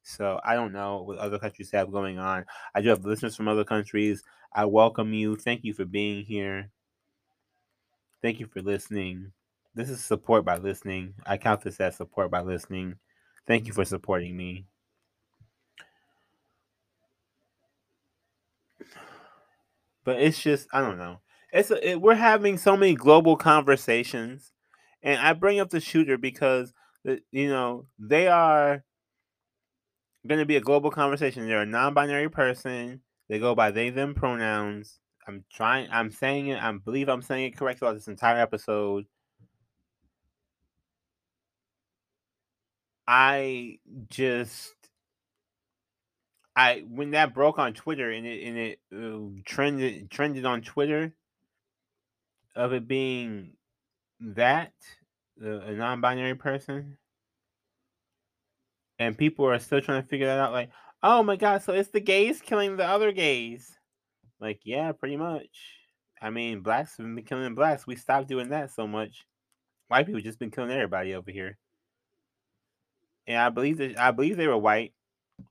so 0.04 0.40
I 0.44 0.56
don't 0.56 0.72
know 0.72 1.02
what 1.02 1.18
other 1.18 1.40
countries 1.40 1.72
have 1.72 1.92
going 1.92 2.18
on. 2.18 2.46
I 2.74 2.82
do 2.82 2.90
have 2.90 3.04
listeners 3.04 3.36
from 3.36 3.48
other 3.48 3.66
countries. 3.66 4.24
I 4.54 4.66
welcome 4.66 5.14
you. 5.14 5.36
Thank 5.36 5.66
you 5.66 5.74
for 5.74 5.86
being 5.86 6.24
here. 6.24 6.70
Thank 8.22 8.40
you 8.40 8.48
for 8.48 8.62
listening. 8.62 9.34
This 9.76 9.90
is 9.90 10.04
support 10.04 10.46
by 10.46 10.58
listening. 10.58 11.14
I 11.26 11.38
count 11.38 11.62
this 11.62 11.80
as 11.82 11.98
support 11.98 12.32
by 12.32 12.42
listening. 12.42 12.96
Thank 13.46 13.68
you 13.68 13.74
for 13.74 13.84
supporting 13.84 14.36
me. 14.36 14.66
But 20.06 20.22
it's 20.22 20.42
just 20.42 20.70
I 20.72 20.80
don't 20.80 20.98
know. 20.98 21.20
It's 21.52 21.72
a, 21.72 21.92
it, 21.92 22.02
we're 22.02 22.16
having 22.16 22.58
so 22.58 22.78
many 22.78 22.96
global 22.96 23.36
conversations, 23.36 24.54
and 25.04 25.20
I 25.20 25.34
bring 25.34 25.60
up 25.60 25.70
the 25.70 25.80
shooter 25.82 26.18
because 26.18 26.74
you 27.04 27.50
know 27.50 27.86
they 28.00 28.28
are 28.28 28.84
going 30.26 30.40
to 30.40 30.46
be 30.46 30.56
a 30.56 30.62
global 30.62 30.92
conversation. 30.92 31.48
They're 31.48 31.62
a 31.62 31.66
non-binary 31.66 32.30
person. 32.30 33.02
They 33.28 33.40
go 33.40 33.56
by 33.56 33.72
they 33.72 33.90
them 33.90 34.14
pronouns. 34.14 35.00
I'm 35.28 35.44
trying. 35.52 35.90
I'm 35.92 36.12
saying 36.12 36.48
it. 36.48 36.64
I 36.64 36.72
believe 36.72 37.10
I'm 37.10 37.22
saying 37.22 37.46
it 37.46 37.58
correct 37.58 37.80
throughout 37.80 37.94
this 37.94 38.08
entire 38.08 38.40
episode. 38.40 39.06
I 43.08 43.80
just 44.10 44.74
I 46.56 46.84
when 46.90 47.12
that 47.12 47.34
broke 47.34 47.60
on 47.60 47.74
Twitter 47.74 48.12
and 48.12 48.26
it 48.26 48.48
and 48.48 48.58
it 48.58 48.80
uh, 48.96 49.42
trended 49.46 50.10
trended 50.10 50.46
on 50.46 50.62
Twitter 50.62 51.14
of 52.56 52.74
it 52.74 52.88
being 52.88 53.54
that 54.20 54.74
a 55.42 55.74
non-binary 55.74 56.36
person 56.36 56.98
and 58.98 59.18
people 59.18 59.46
are 59.46 59.60
still 59.60 59.82
trying 59.82 60.02
to 60.02 60.08
figure 60.08 60.28
that 60.28 60.40
out 60.40 60.54
like 60.54 60.70
oh 61.06 61.22
my 61.22 61.36
god, 61.36 61.62
so 61.62 61.74
it's 61.74 61.90
the 61.90 62.00
gays 62.00 62.42
killing 62.42 62.78
the 62.78 62.86
other 62.86 63.12
gays. 63.12 63.78
Like, 64.40 64.62
yeah, 64.66 64.92
pretty 64.92 65.18
much. 65.18 65.48
I 66.22 66.32
mean, 66.32 66.62
blacks 66.62 66.98
have 66.98 67.06
been 67.06 67.24
killing 67.24 67.56
blacks. 67.56 67.86
We 67.86 67.96
stopped 67.96 68.28
doing 68.28 68.50
that 68.50 68.72
so 68.72 68.88
much. 68.88 69.26
White 69.88 70.08
people 70.08 70.22
just 70.22 70.40
been 70.40 70.52
killing 70.52 70.72
everybody 70.72 71.14
over 71.14 71.30
here. 71.32 71.58
And 73.28 73.38
I 73.38 73.50
believe 73.50 73.78
that 73.78 73.98
I 73.98 74.12
believe 74.12 74.38
they 74.38 74.48
were 74.48 74.58
white. 74.58 74.94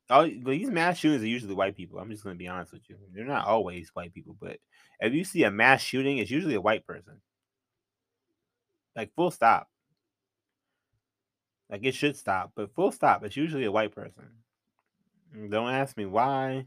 Oh, 0.09 0.27
these 0.27 0.71
mass 0.71 0.99
shootings 0.99 1.23
are 1.23 1.27
usually 1.27 1.55
white 1.55 1.77
people. 1.77 1.99
I'm 1.99 2.11
just 2.11 2.25
gonna 2.25 2.37
be 2.37 2.49
honest 2.49 2.73
with 2.73 2.89
you. 2.89 2.97
They're 3.13 3.25
not 3.25 3.47
always 3.47 3.91
white 3.95 4.15
people, 4.15 4.37
but 4.41 4.59
if 5.01 5.13
you 5.13 5.25
see 5.25 5.45
a 5.45 5.51
mass 5.51 5.83
shooting, 5.83 6.19
it's 6.19 6.31
usually 6.31 6.55
a 6.55 6.61
white 6.61 6.87
person. 6.87 7.21
Like 8.97 9.13
full 9.15 9.31
stop. 9.31 9.69
Like 11.71 11.85
it 11.85 11.95
should 11.95 12.17
stop, 12.17 12.53
but 12.55 12.75
full 12.75 12.93
stop. 12.93 13.25
It's 13.25 13.37
usually 13.37 13.65
a 13.65 13.73
white 13.73 13.95
person. 13.95 14.25
Mm, 15.37 15.51
don't 15.51 15.71
ask 15.71 15.97
me 15.97 16.07
why, 16.07 16.67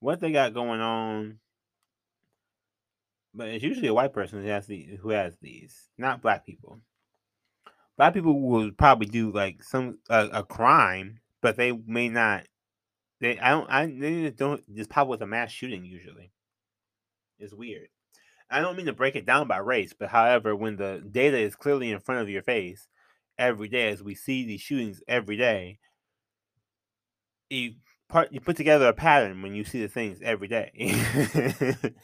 what 0.00 0.20
they 0.20 0.32
got 0.32 0.54
going 0.54 0.80
on. 0.80 1.38
But 3.34 3.48
it's 3.48 3.64
usually 3.64 3.88
a 3.88 3.94
white 3.94 4.12
person 4.12 4.42
who 4.42 4.48
has 4.48 4.66
the 4.66 4.98
who 5.00 5.10
has 5.10 5.36
these, 5.40 5.88
not 5.98 6.22
black 6.22 6.44
people. 6.44 6.80
Black 7.96 8.14
people 8.14 8.40
will 8.40 8.70
probably 8.72 9.06
do 9.06 9.30
like 9.32 9.62
some 9.62 9.98
uh, 10.08 10.28
a 10.32 10.42
crime, 10.42 11.20
but 11.40 11.56
they 11.56 11.72
may 11.72 12.08
not. 12.08 12.44
They 13.20 13.38
I 13.38 13.50
don't 13.50 13.70
I 13.70 13.86
they 13.86 14.30
don't 14.30 14.62
just 14.74 14.90
pop 14.90 15.08
with 15.08 15.22
a 15.22 15.26
mass 15.26 15.50
shooting 15.50 15.84
usually. 15.84 16.32
It's 17.38 17.54
weird. 17.54 17.88
I 18.50 18.60
don't 18.60 18.76
mean 18.76 18.86
to 18.86 18.92
break 18.92 19.16
it 19.16 19.26
down 19.26 19.48
by 19.48 19.58
race, 19.58 19.94
but 19.98 20.10
however, 20.10 20.54
when 20.54 20.76
the 20.76 21.02
data 21.10 21.38
is 21.38 21.56
clearly 21.56 21.90
in 21.90 22.00
front 22.00 22.20
of 22.20 22.28
your 22.28 22.42
face 22.42 22.86
every 23.38 23.68
day, 23.68 23.88
as 23.88 24.02
we 24.02 24.14
see 24.14 24.44
these 24.44 24.60
shootings 24.60 25.02
every 25.08 25.36
day, 25.36 25.78
you 27.48 27.74
part 28.08 28.32
you 28.32 28.40
put 28.40 28.56
together 28.56 28.86
a 28.86 28.92
pattern 28.92 29.42
when 29.42 29.54
you 29.54 29.64
see 29.64 29.80
the 29.80 29.88
things 29.88 30.18
every 30.22 30.48
day. 30.48 30.70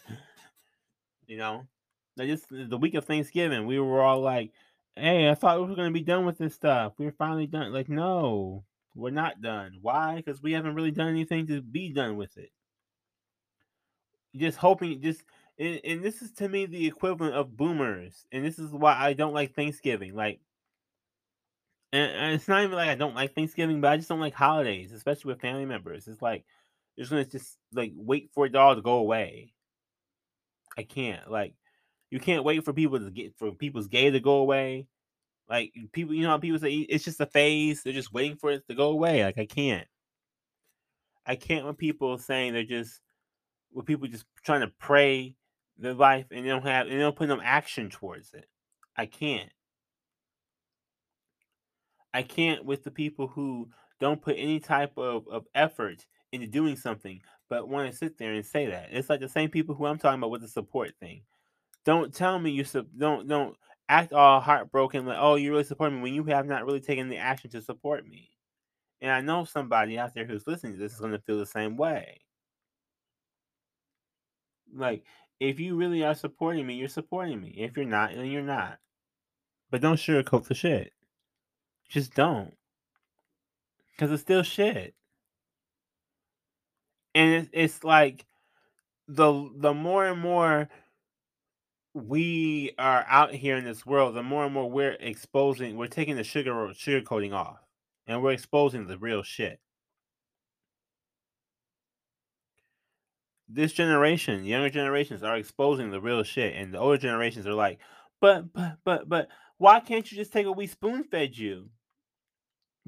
you 1.27 1.37
know, 1.37 1.67
like 2.17 2.29
just 2.29 2.47
the 2.51 2.79
week 2.79 2.95
of 2.95 3.05
Thanksgiving, 3.05 3.67
we 3.67 3.79
were 3.79 4.03
all 4.03 4.21
like, 4.21 4.51
"Hey, 4.99 5.29
I 5.31 5.35
thought 5.35 5.61
we 5.61 5.67
were 5.69 5.77
going 5.77 5.93
to 5.93 5.99
be 5.99 6.05
done 6.05 6.27
with 6.27 6.39
this 6.39 6.55
stuff. 6.55 6.95
We 6.99 7.07
are 7.07 7.13
finally 7.13 7.47
done." 7.47 7.73
Like, 7.73 7.89
no, 7.89 8.65
we're 8.95 9.11
not 9.11 9.41
done. 9.41 9.79
Why? 9.81 10.17
Because 10.17 10.43
we 10.43 10.53
haven't 10.53 10.75
really 10.75 10.91
done 10.91 11.09
anything 11.09 11.47
to 11.49 11.63
be 11.63 11.91
done 11.91 12.17
with 12.17 12.37
it. 12.37 12.51
Just 14.37 14.59
hoping, 14.59 15.01
just 15.01 15.23
and, 15.59 15.81
and 15.85 16.05
this 16.05 16.23
is 16.23 16.33
to 16.33 16.49
me 16.49 16.67
the 16.67 16.87
equivalent 16.87 17.35
of 17.35 17.57
boomers, 17.57 18.27
and 18.33 18.45
this 18.45 18.59
is 18.59 18.71
why 18.71 18.95
I 18.97 19.13
don't 19.13 19.35
like 19.35 19.55
Thanksgiving. 19.55 20.15
Like, 20.15 20.41
and, 21.93 22.13
and 22.13 22.35
it's 22.35 22.49
not 22.49 22.63
even 22.63 22.77
like 22.77 22.89
I 22.89 22.95
don't 22.95 23.15
like 23.15 23.35
Thanksgiving, 23.35 23.81
but 23.81 23.93
I 23.93 23.97
just 23.97 24.09
don't 24.09 24.21
like 24.21 24.35
holidays, 24.35 24.93
especially 24.93 25.33
with 25.33 25.41
family 25.41 25.65
members. 25.65 26.07
It's 26.07 26.23
like 26.23 26.45
you're 26.97 27.07
gonna 27.07 27.25
just 27.25 27.57
like 27.73 27.93
wait 27.97 28.31
for 28.35 28.47
it 28.47 28.55
all 28.55 28.75
to 28.75 28.83
go 28.83 28.95
away. 28.95 29.55
I 30.77 30.83
can't 30.83 31.31
like 31.31 31.55
you 32.11 32.21
can't 32.21 32.45
wait 32.45 32.65
for 32.65 32.73
people 32.73 32.99
to 32.99 33.11
get 33.11 33.37
for 33.37 33.53
people's 33.53 33.89
gay 33.89 34.11
to 34.11 34.21
go 34.21 34.37
away. 34.37 34.87
Like 35.49 35.73
people, 35.93 36.15
you 36.15 36.23
know 36.23 36.31
how 36.31 36.39
people 36.39 36.59
say 36.59 36.73
it's 36.73 37.05
just 37.05 37.21
a 37.21 37.27
phase. 37.27 37.83
They're 37.83 37.93
just 37.93 38.13
waiting 38.13 38.37
for 38.37 38.51
it 38.51 38.67
to 38.69 38.75
go 38.75 38.91
away. 38.91 39.25
Like 39.25 39.39
I 39.39 39.47
can't. 39.47 39.87
I 41.27 41.37
can't 41.37 41.65
when 41.65 41.75
people 41.75 42.17
saying 42.19 42.53
they're 42.53 42.65
just 42.65 43.01
with 43.73 43.87
people 43.87 44.09
just 44.09 44.25
trying 44.45 44.63
to 44.63 44.73
pray 44.79 45.35
their 45.79 45.95
life 45.95 46.27
and 46.31 46.45
they 46.45 46.49
don't 46.49 46.65
have 46.65 46.87
and 46.87 46.97
they 46.97 47.03
don't 47.03 47.17
put 47.17 47.29
no 47.29 47.41
action 47.43 47.91
towards 47.91 48.35
it. 48.35 48.47
I 48.97 49.07
can't. 49.07 49.51
I 52.13 52.23
can't 52.23 52.65
with 52.65 52.85
the 52.85 52.91
people 52.91 53.29
who 53.29 53.69
don't 54.01 54.23
put 54.23 54.37
any 54.39 54.61
type 54.61 54.97
of, 54.97 55.27
of 55.29 55.45
effort 55.55 56.07
into 56.33 56.47
doing 56.47 56.77
something, 56.77 57.21
but 57.49 57.69
want 57.69 57.91
to 57.91 57.97
sit 57.97 58.19
there 58.19 58.33
and 58.33 58.45
say 58.45 58.67
that. 58.67 58.89
It's 58.91 59.11
like 59.11 59.21
the 59.21 59.29
same 59.29 59.51
people 59.51 59.75
who 59.75 59.87
I'm 59.87 59.99
talking 59.99 60.19
about 60.19 60.31
with 60.31 60.43
the 60.43 60.49
support 60.49 60.93
thing. 61.01 61.23
Don't 61.85 62.15
tell 62.15 62.39
me 62.39 62.51
you 62.51 62.65
su- 62.65 62.87
don't 62.97 63.29
don't 63.29 63.57
act 63.89 64.13
all 64.13 64.41
heartbroken 64.41 65.07
like 65.07 65.17
oh 65.19 65.37
you 65.37 65.51
really 65.51 65.65
support 65.65 65.91
me 65.93 66.01
when 66.01 66.13
you 66.13 66.23
have 66.25 66.47
not 66.47 66.67
really 66.67 66.81
taken 66.81 67.09
the 67.09 67.17
action 67.17 67.51
to 67.51 67.63
support 67.63 68.07
me. 68.07 68.31
And 69.01 69.11
I 69.11 69.21
know 69.21 69.45
somebody 69.45 69.99
out 69.99 70.15
there 70.15 70.27
who's 70.27 70.47
listening 70.47 70.75
to 70.75 70.79
this 70.79 70.93
is 70.93 71.01
going 71.01 71.13
to 71.13 71.21
feel 71.21 71.39
the 71.39 71.47
same 71.47 71.77
way. 71.77 72.21
Like 74.75 75.05
if 75.41 75.61
you 75.61 75.77
really 75.77 76.05
are 76.05 76.15
supporting 76.15 76.67
me, 76.67 76.75
you're 76.75 76.89
supporting 76.89 77.41
me. 77.41 77.55
If 77.57 77.77
you're 77.77 77.87
not, 77.87 78.13
then 78.15 78.27
you're 78.27 78.43
not. 78.43 78.79
But 79.71 79.81
don't 79.81 79.97
sugarcoat 79.97 80.47
the 80.47 80.55
shit. 80.55 80.93
Just 81.89 82.15
don't. 82.15 82.55
Because 83.93 84.13
it's 84.13 84.23
still 84.23 84.43
shit. 84.43 84.95
And 87.15 87.35
it's, 87.35 87.51
it's 87.53 87.85
like 87.85 88.27
the 89.09 89.51
the 89.57 89.75
more 89.75 90.07
and 90.07 90.21
more 90.21 90.69
we 92.07 92.73
are 92.79 93.05
out 93.09 93.35
here 93.35 93.57
in 93.57 93.65
this 93.65 93.85
world, 93.87 94.15
the 94.15 94.23
more 94.23 94.45
and 94.45 94.55
more 94.55 94.71
we're 94.71 94.97
exposing, 95.01 95.77
we're 95.77 95.87
taking 95.89 96.17
the 96.17 96.25
sugar 96.25 96.73
sugar 96.75 97.05
coating 97.05 97.33
off, 97.33 97.59
and 98.07 98.23
we're 98.23 98.33
exposing 98.33 98.87
the 98.87 98.99
real 98.99 99.23
shit. 99.23 99.61
this 103.49 103.73
generation, 103.73 104.45
younger 104.45 104.71
generations 104.71 105.23
are 105.23 105.37
exposing 105.37 105.91
the 105.91 106.01
real 106.01 106.23
shit, 106.23 106.55
and 106.55 106.73
the 106.73 106.79
older 106.79 106.99
generations 106.99 107.47
are 107.47 107.55
like, 107.55 107.79
but 108.21 108.53
but 108.53 108.77
but 108.85 109.09
but 109.09 109.29
why 109.57 109.81
can't 109.81 110.11
you 110.11 110.19
just 110.19 110.33
take 110.33 110.47
what 110.47 110.57
we 110.57 110.67
spoon 110.67 111.05
fed 111.05 111.37
you? 111.37 111.71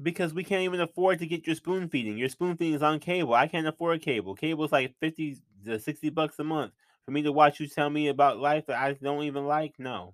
Because 0.01 0.33
we 0.33 0.43
can't 0.43 0.63
even 0.63 0.81
afford 0.81 1.19
to 1.19 1.27
get 1.27 1.45
your 1.45 1.55
spoon 1.55 1.89
feeding. 1.89 2.17
Your 2.17 2.29
spoon 2.29 2.57
feeding 2.57 2.75
is 2.75 2.83
on 2.83 2.99
cable. 2.99 3.33
I 3.33 3.47
can't 3.47 3.67
afford 3.67 4.01
cable. 4.01 4.35
Cable 4.35 4.65
is 4.65 4.71
like 4.71 4.95
fifty 4.99 5.37
to 5.65 5.79
sixty 5.79 6.09
bucks 6.09 6.39
a 6.39 6.43
month 6.43 6.73
for 7.05 7.11
me 7.11 7.23
to 7.23 7.31
watch 7.31 7.59
you 7.59 7.67
tell 7.67 7.89
me 7.89 8.07
about 8.07 8.39
life 8.39 8.67
that 8.67 8.77
I 8.77 8.93
don't 8.93 9.23
even 9.23 9.45
like. 9.45 9.75
No, 9.77 10.13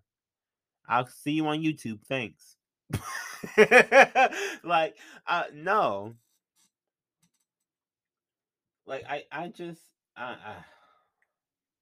I'll 0.87 1.07
see 1.07 1.31
you 1.31 1.47
on 1.47 1.59
YouTube. 1.59 2.01
Thanks. 2.07 2.55
like, 4.63 4.95
uh, 5.27 5.43
no. 5.53 6.13
Like 8.85 9.03
I, 9.09 9.23
I 9.31 9.49
just 9.49 9.81
uh, 10.15 10.35
uh, 10.45 10.61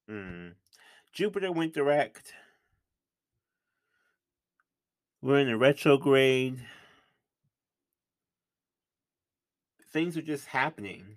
hmm. 0.08 0.48
Jupiter 1.12 1.52
went 1.52 1.72
direct. 1.72 2.32
We're 5.22 5.38
in 5.38 5.48
a 5.48 5.56
retrograde. 5.56 6.60
Things 9.92 10.16
are 10.16 10.22
just 10.22 10.46
happening. 10.46 11.16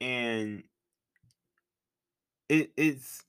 And 0.00 0.64
it, 2.48 2.70
it's 2.76 3.22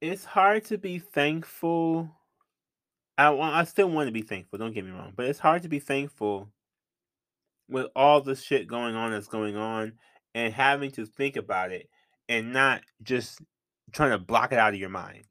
it's 0.00 0.24
hard 0.24 0.64
to 0.64 0.78
be 0.78 0.98
thankful 0.98 2.10
I 3.18 3.30
want, 3.30 3.54
I 3.54 3.64
still 3.64 3.88
want 3.88 4.08
to 4.08 4.12
be 4.12 4.22
thankful. 4.22 4.58
Don't 4.58 4.74
get 4.74 4.84
me 4.84 4.90
wrong, 4.90 5.12
but 5.16 5.26
it's 5.26 5.38
hard 5.38 5.62
to 5.62 5.68
be 5.68 5.78
thankful 5.78 6.50
with 7.68 7.86
all 7.96 8.20
the 8.20 8.36
shit 8.36 8.68
going 8.68 8.94
on 8.94 9.10
that's 9.10 9.26
going 9.26 9.56
on, 9.56 9.94
and 10.34 10.52
having 10.52 10.90
to 10.92 11.06
think 11.06 11.36
about 11.36 11.72
it, 11.72 11.88
and 12.28 12.52
not 12.52 12.82
just 13.02 13.40
trying 13.92 14.10
to 14.10 14.18
block 14.18 14.52
it 14.52 14.58
out 14.58 14.74
of 14.74 14.80
your 14.80 14.90
mind. 14.90 15.24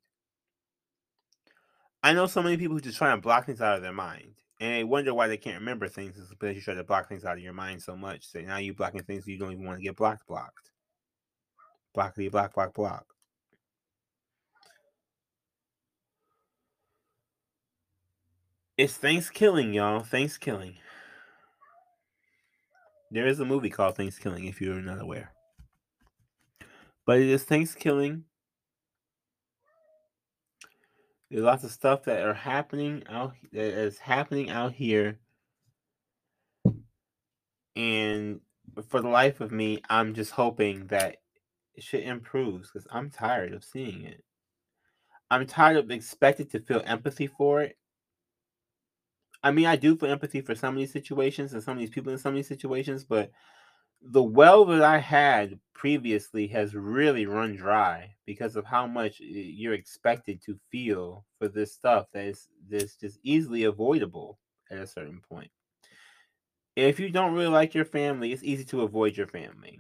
I 2.02 2.14
know 2.14 2.28
so 2.28 2.42
many 2.42 2.58
people 2.58 2.76
who 2.76 2.82
just 2.82 2.98
try 2.98 3.12
to 3.12 3.22
block 3.22 3.46
things 3.46 3.62
out 3.62 3.76
of 3.76 3.82
their 3.84 3.94
mind, 3.94 4.34
and 4.60 4.74
they 4.74 4.84
wonder 4.84 5.14
why 5.14 5.28
they 5.28 5.38
can't 5.38 5.60
remember 5.60 5.88
things. 5.88 6.18
It's 6.18 6.30
because 6.30 6.56
you 6.56 6.62
try 6.62 6.74
to 6.76 6.84
block 6.84 7.10
things 7.10 7.26
out 7.26 7.38
of 7.38 7.44
your 7.44 7.54
mind 7.54 7.82
so 7.82 7.96
much. 7.96 8.26
So 8.26 8.40
now 8.42 8.58
you're 8.58 8.74
blocking 8.74 9.04
things 9.04 9.28
you 9.28 9.38
don't 9.38 9.52
even 9.52 9.66
want 9.66 9.80
to 9.80 9.84
get 9.84 9.98
blocked. 9.98 10.28
Blocked. 10.28 10.72
Blockity 11.96 12.32
block 12.32 12.54
block 12.54 12.74
block. 12.74 13.06
It's 18.78 18.98
Thanksgiving, 18.98 19.74
y'all. 19.74 20.02
Thanksgiving. 20.02 20.76
There 23.12 23.28
is 23.28 23.40
a 23.40 23.46
movie 23.46 23.70
called 23.70 23.96
Thanksgiving, 23.96 24.46
if 24.46 24.60
you're 24.60 24.82
not 24.82 25.00
aware. 25.00 25.32
But 27.06 27.20
it 27.20 27.30
is 27.30 27.44
Thanksgiving. 27.44 28.26
There's 31.36 31.44
lots 31.44 31.66
of 31.66 31.72
stuff 31.72 32.04
that 32.04 32.22
are 32.22 32.34
happening 32.34 33.04
out 33.10 33.34
that 33.52 33.62
is 33.62 33.98
happening 33.98 34.50
out 34.50 34.72
here. 34.72 35.20
And 37.76 38.40
for 38.88 39.02
the 39.02 39.10
life 39.10 39.42
of 39.42 39.52
me, 39.52 39.82
I'm 39.90 40.14
just 40.14 40.32
hoping 40.32 40.88
that 40.88 41.18
shit 41.78 42.06
improves 42.06 42.72
because 42.72 42.88
I'm 42.90 43.10
tired 43.10 43.52
of 43.52 43.66
seeing 43.66 44.04
it. 44.04 44.24
I'm 45.30 45.46
tired 45.46 45.76
of 45.76 45.92
expected 45.92 46.52
to 46.52 46.62
feel 46.62 46.82
empathy 46.86 47.28
for 47.28 47.64
it 47.64 47.78
I 49.46 49.52
mean, 49.52 49.68
I 49.68 49.76
do 49.76 49.96
feel 49.96 50.10
empathy 50.10 50.42
for 50.42 50.56
some 50.56 50.74
of 50.74 50.80
these 50.80 50.92
situations 50.92 51.54
and 51.54 51.62
some 51.62 51.74
of 51.74 51.80
these 51.80 51.92
people 51.92 52.12
in 52.12 52.18
some 52.18 52.34
of 52.34 52.36
these 52.36 52.48
situations, 52.48 53.04
but 53.04 53.32
the 54.02 54.24
well 54.24 54.66
that 54.66 54.84
I 54.84 54.98
had 54.98 55.60
previously 55.74 56.48
has 56.48 56.74
really 56.74 57.26
run 57.26 57.56
dry 57.56 58.16
because 58.26 58.56
of 58.56 58.66
how 58.66 58.88
much 58.88 59.20
you're 59.20 59.74
expected 59.74 60.42
to 60.44 60.60
feel 60.72 61.26
for 61.38 61.48
this 61.48 61.74
stuff 61.74 62.08
that 62.14 62.26
is 62.26 62.48
this 62.68 62.96
just 62.96 63.20
easily 63.24 63.64
avoidable 63.66 64.40
at 64.72 64.78
a 64.78 64.88
certain 64.88 65.22
point. 65.30 65.52
If 66.76 67.00
you 67.00 67.10
don't 67.10 67.34
really 67.34 67.48
like 67.48 67.74
your 67.74 67.86
family, 67.86 68.34
it's 68.34 68.44
easy 68.44 68.66
to 68.66 68.82
avoid 68.82 69.16
your 69.16 69.28
family. 69.28 69.80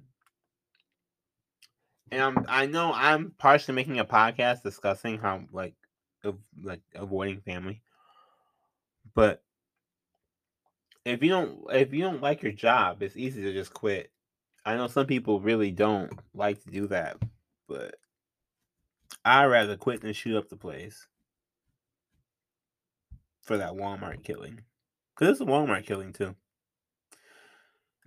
And 2.11 2.21
I'm, 2.21 2.45
I 2.47 2.65
know 2.67 2.93
I'm 2.93 3.31
partially 3.37 3.73
making 3.73 3.99
a 3.99 4.05
podcast 4.05 4.63
discussing 4.63 5.17
how 5.17 5.43
like 5.51 5.73
like 6.61 6.81
avoiding 6.93 7.41
family. 7.41 7.81
But 9.13 9.43
if 11.05 11.23
you 11.23 11.29
don't 11.29 11.59
if 11.71 11.93
you 11.93 12.01
don't 12.01 12.21
like 12.21 12.41
your 12.41 12.51
job, 12.51 13.01
it's 13.01 13.15
easy 13.15 13.41
to 13.43 13.53
just 13.53 13.73
quit. 13.73 14.11
I 14.65 14.75
know 14.75 14.87
some 14.87 15.05
people 15.05 15.39
really 15.39 15.71
don't 15.71 16.11
like 16.33 16.63
to 16.63 16.71
do 16.71 16.87
that, 16.87 17.17
but 17.67 17.95
I'd 19.23 19.45
rather 19.45 19.77
quit 19.77 20.01
than 20.01 20.13
shoot 20.13 20.35
up 20.35 20.49
the 20.49 20.57
place 20.57 21.07
for 23.43 23.57
that 23.57 23.73
Walmart 23.73 24.23
killing. 24.23 24.61
Because 25.15 25.33
it's 25.33 25.41
a 25.41 25.45
Walmart 25.45 25.85
killing 25.85 26.11
too. 26.11 26.35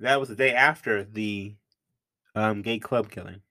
That 0.01 0.19
was 0.21 0.29
the 0.29 0.35
day 0.35 0.53
after 0.53 1.05
the 1.05 1.55
um, 2.35 2.63
gay 2.63 2.81
club 2.81 3.11
killing. 3.11 3.43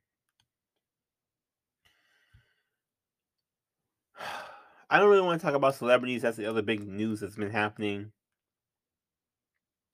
I 4.90 5.00
don't 5.00 5.10
really 5.10 5.22
want 5.22 5.40
to 5.40 5.46
talk 5.46 5.56
about 5.56 5.76
celebrities. 5.76 6.22
That's 6.22 6.38
the 6.38 6.46
other 6.46 6.62
big 6.62 6.86
news 6.86 7.22
that's 7.22 7.36
been 7.36 7.52
happening. 7.52 8.12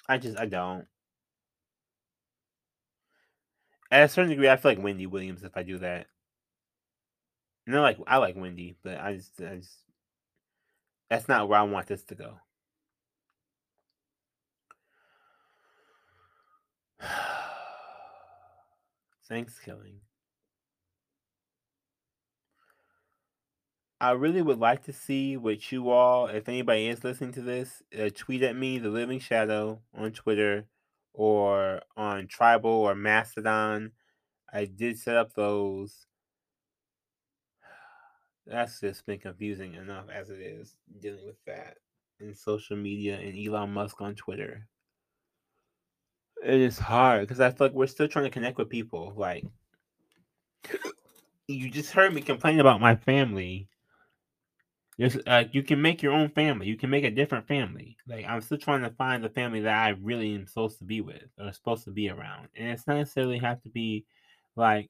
I 0.07 0.17
just 0.17 0.37
I 0.37 0.45
don't. 0.45 0.85
At 3.91 4.03
a 4.03 4.09
certain 4.09 4.31
degree, 4.31 4.49
I 4.49 4.57
feel 4.57 4.71
like 4.71 4.83
Wendy 4.83 5.05
Williams 5.07 5.43
if 5.43 5.55
I 5.55 5.63
do 5.63 5.77
that. 5.79 6.07
No, 7.65 7.81
like 7.81 7.97
I 8.07 8.17
like 8.17 8.35
Wendy, 8.35 8.75
but 8.83 8.99
I 8.99 9.15
just, 9.15 9.39
I 9.39 9.55
just 9.57 9.77
that's 11.09 11.27
not 11.27 11.47
where 11.47 11.59
I 11.59 11.63
want 11.63 11.87
this 11.87 12.03
to 12.05 12.15
go. 12.15 12.39
Thanksgiving. 19.29 19.99
I 24.03 24.11
really 24.11 24.41
would 24.41 24.59
like 24.59 24.83
to 24.83 24.91
see 24.91 25.37
what 25.37 25.71
you 25.71 25.89
all, 25.89 26.27
if 26.27 26.49
anybody 26.49 26.89
is 26.89 27.05
listening 27.05 27.31
to 27.35 27.41
this, 27.41 27.81
uh, 27.97 28.09
tweet 28.13 28.43
at 28.43 28.53
me, 28.53 28.77
The 28.77 28.89
Living 28.89 29.21
Shadow, 29.21 29.79
on 29.97 30.11
Twitter 30.11 30.65
or 31.13 31.79
on 31.95 32.27
Tribel 32.27 32.65
or 32.65 32.95
Mastodon. 32.95 33.93
I 34.51 34.65
did 34.65 34.99
set 34.99 35.15
up 35.15 35.31
those. 35.35 36.05
That's 38.45 38.81
just 38.81 39.05
been 39.05 39.19
confusing 39.19 39.75
enough 39.75 40.07
as 40.13 40.29
it 40.29 40.41
is 40.41 40.75
dealing 40.99 41.25
with 41.25 41.41
that 41.45 41.77
in 42.19 42.35
social 42.35 42.75
media 42.75 43.17
and 43.17 43.37
Elon 43.37 43.71
Musk 43.71 44.01
on 44.01 44.15
Twitter. 44.15 44.67
It 46.43 46.59
is 46.59 46.77
hard 46.77 47.21
because 47.21 47.39
I 47.39 47.51
feel 47.51 47.67
like 47.67 47.73
we're 47.73 47.87
still 47.87 48.09
trying 48.09 48.25
to 48.25 48.31
connect 48.31 48.57
with 48.57 48.67
people. 48.67 49.13
Like, 49.15 49.45
you 51.47 51.69
just 51.69 51.93
heard 51.93 52.13
me 52.13 52.19
complain 52.19 52.59
about 52.59 52.81
my 52.81 52.97
family 52.97 53.69
there's 54.97 55.17
uh, 55.25 55.45
you 55.51 55.63
can 55.63 55.81
make 55.81 56.03
your 56.03 56.13
own 56.13 56.29
family. 56.29 56.67
You 56.67 56.77
can 56.77 56.89
make 56.89 57.03
a 57.03 57.11
different 57.11 57.47
family. 57.47 57.97
Like 58.07 58.25
I'm 58.27 58.41
still 58.41 58.57
trying 58.57 58.83
to 58.83 58.91
find 58.91 59.23
the 59.23 59.29
family 59.29 59.61
that 59.61 59.85
I 59.85 59.89
really 59.89 60.33
am 60.35 60.47
supposed 60.47 60.77
to 60.79 60.85
be 60.85 61.01
with 61.01 61.23
or 61.39 61.51
supposed 61.51 61.85
to 61.85 61.91
be 61.91 62.09
around. 62.09 62.49
And 62.55 62.69
it's 62.69 62.85
not 62.85 62.97
necessarily 62.97 63.39
have 63.39 63.61
to 63.63 63.69
be 63.69 64.05
like, 64.55 64.89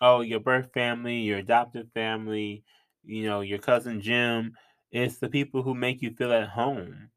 oh, 0.00 0.20
your 0.20 0.40
birth 0.40 0.72
family, 0.72 1.18
your 1.18 1.38
adoptive 1.38 1.86
family, 1.94 2.64
you 3.04 3.24
know, 3.24 3.40
your 3.40 3.58
cousin 3.58 4.00
Jim. 4.00 4.54
It's 4.90 5.18
the 5.18 5.28
people 5.28 5.62
who 5.62 5.74
make 5.74 6.02
you 6.02 6.10
feel 6.10 6.32
at 6.32 6.48
home. 6.48 7.10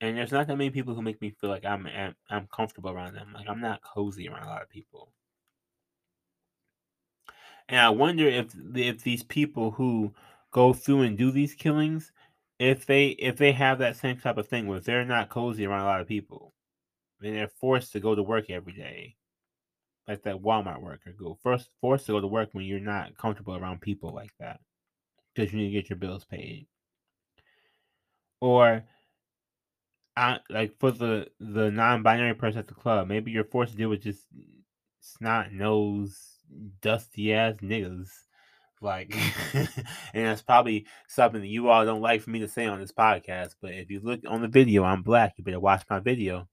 And 0.00 0.16
there's 0.16 0.32
not 0.32 0.48
that 0.48 0.56
many 0.56 0.70
people 0.70 0.94
who 0.94 1.02
make 1.02 1.20
me 1.20 1.30
feel 1.30 1.50
like 1.50 1.64
I'm 1.64 1.88
I'm 2.30 2.48
comfortable 2.54 2.90
around 2.90 3.14
them. 3.14 3.32
Like 3.34 3.48
I'm 3.48 3.60
not 3.60 3.82
cozy 3.82 4.28
around 4.28 4.44
a 4.44 4.48
lot 4.48 4.62
of 4.62 4.68
people. 4.68 5.08
And 7.68 7.80
I 7.80 7.90
wonder 7.90 8.26
if 8.28 8.54
if 8.74 9.02
these 9.02 9.22
people 9.22 9.72
who 9.72 10.12
go 10.52 10.72
through 10.72 11.02
and 11.02 11.18
do 11.18 11.30
these 11.32 11.54
killings, 11.54 12.12
if 12.58 12.86
they 12.86 13.08
if 13.08 13.36
they 13.36 13.52
have 13.52 13.78
that 13.80 13.96
same 13.96 14.18
type 14.18 14.36
of 14.38 14.46
thing 14.46 14.66
where 14.68 14.80
they're 14.80 15.04
not 15.04 15.28
cozy 15.30 15.66
around 15.66 15.82
a 15.82 15.86
lot 15.86 16.00
of 16.00 16.06
people, 16.08 16.54
and 17.20 17.34
they're 17.34 17.48
forced 17.48 17.92
to 17.92 18.00
go 18.00 18.14
to 18.14 18.22
work 18.22 18.50
every 18.50 18.72
day, 18.72 19.16
like 20.06 20.22
that 20.22 20.40
Walmart 20.40 20.80
worker 20.80 21.12
go 21.18 21.36
first 21.42 21.70
forced 21.80 22.06
to 22.06 22.12
go 22.12 22.20
to 22.20 22.26
work 22.26 22.50
when 22.52 22.64
you're 22.64 22.80
not 22.80 23.16
comfortable 23.16 23.56
around 23.56 23.80
people 23.80 24.14
like 24.14 24.32
that 24.38 24.60
because 25.34 25.52
you 25.52 25.58
need 25.58 25.68
to 25.68 25.72
get 25.72 25.90
your 25.90 25.96
bills 25.98 26.24
paid, 26.24 26.66
or 28.40 28.84
I, 30.16 30.40
like 30.50 30.78
for 30.78 30.90
the 30.90 31.28
the 31.40 31.70
non-binary 31.70 32.34
person 32.34 32.58
at 32.58 32.68
the 32.68 32.74
club, 32.74 33.08
maybe 33.08 33.30
you're 33.30 33.44
forced 33.44 33.72
to 33.72 33.78
deal 33.78 33.88
with 33.88 34.02
just 34.02 34.26
snot 35.00 35.52
nose, 35.52 36.36
dusty 36.82 37.32
ass 37.32 37.56
niggas 37.62 38.10
like, 38.82 39.14
and 39.54 40.26
that's 40.26 40.42
probably 40.42 40.86
something 41.08 41.40
that 41.40 41.46
you 41.46 41.68
all 41.68 41.84
don't 41.84 42.00
like 42.02 42.22
for 42.22 42.30
me 42.30 42.40
to 42.40 42.48
say 42.48 42.66
on 42.66 42.80
this 42.80 42.92
podcast. 42.92 43.54
But 43.60 43.72
if 43.72 43.90
you 43.90 44.00
look 44.00 44.20
on 44.28 44.42
the 44.42 44.48
video, 44.48 44.84
I'm 44.84 45.02
black. 45.02 45.34
You 45.36 45.44
better 45.44 45.60
watch 45.60 45.84
my 45.88 46.00
video 46.00 46.48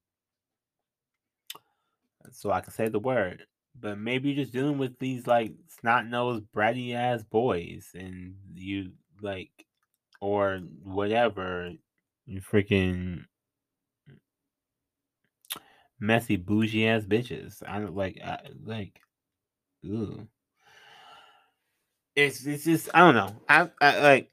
so 2.32 2.52
I 2.52 2.62
can 2.62 2.72
say 2.72 2.88
the 2.90 3.00
word. 3.00 3.46
But 3.80 3.98
maybe 3.98 4.30
you're 4.30 4.44
just 4.44 4.54
dealing 4.54 4.78
with 4.78 5.00
these 5.00 5.28
like 5.28 5.54
snot 5.80 6.08
nosed, 6.08 6.46
bratty 6.56 6.94
ass 6.94 7.24
boys, 7.24 7.90
and 7.94 8.36
you 8.54 8.92
like, 9.22 9.66
or 10.22 10.60
whatever, 10.84 11.72
you 12.26 12.42
freaking 12.42 13.26
messy, 16.00 16.36
bougie 16.36 16.88
ass 16.88 17.04
bitches. 17.04 17.64
I 17.68 17.80
don't 17.80 17.96
like, 17.96 18.20
I, 18.24 18.40
like, 18.66 19.00
ooh 19.86 20.28
it's 22.26 22.46
it's 22.46 22.66
just 22.66 22.90
I 22.94 23.00
don't 23.00 23.16
know. 23.16 23.36
I, 23.48 23.70
I 23.82 24.00
like 24.00 24.32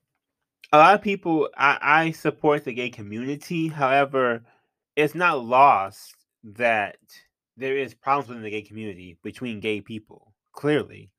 a 0.73 0.79
lot 0.79 0.95
of 0.95 1.03
people. 1.03 1.49
I 1.57 1.79
I 1.81 2.11
support 2.13 2.65
the 2.65 2.73
gay 2.73 2.91
community. 2.91 3.69
However, 3.69 4.43
it's 4.95 5.15
not 5.15 5.45
lost 5.45 6.15
that 6.45 6.97
there 7.57 7.77
is 7.77 7.95
problems 7.95 8.29
within 8.29 8.43
the 8.43 8.51
gay 8.51 8.63
community 8.63 9.19
between 9.23 9.61
gay 9.61 9.81
people. 9.81 10.33
Clearly, 10.53 11.11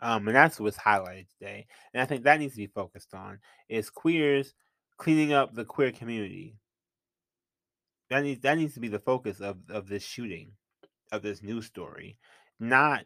um, 0.00 0.26
and 0.26 0.36
that's 0.36 0.60
what's 0.60 0.76
highlighted 0.76 1.26
today. 1.38 1.66
And 1.94 2.02
I 2.02 2.06
think 2.06 2.24
that 2.24 2.38
needs 2.38 2.54
to 2.54 2.58
be 2.58 2.66
focused 2.66 3.14
on 3.14 3.38
is 3.68 3.88
queers 3.90 4.54
cleaning 4.96 5.32
up 5.32 5.54
the 5.54 5.64
queer 5.64 5.92
community. 5.92 6.56
That 8.10 8.22
needs 8.22 8.40
that 8.42 8.58
needs 8.58 8.74
to 8.74 8.80
be 8.80 8.88
the 8.88 8.98
focus 8.98 9.40
of 9.40 9.58
of 9.70 9.88
this 9.88 10.02
shooting, 10.02 10.52
of 11.12 11.22
this 11.22 11.42
news 11.42 11.66
story, 11.66 12.16
not 12.58 13.04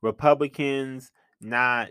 Republicans, 0.00 1.12
not 1.40 1.90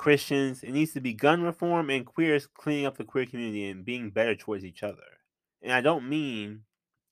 Christians. 0.00 0.62
It 0.62 0.72
needs 0.72 0.94
to 0.94 1.00
be 1.00 1.12
gun 1.12 1.42
reform 1.42 1.90
and 1.90 2.06
queers 2.06 2.46
cleaning 2.46 2.86
up 2.86 2.96
the 2.96 3.04
queer 3.04 3.26
community 3.26 3.68
and 3.68 3.84
being 3.84 4.08
better 4.08 4.34
towards 4.34 4.64
each 4.64 4.82
other. 4.82 4.96
And 5.60 5.70
I 5.70 5.82
don't 5.82 6.08
mean 6.08 6.62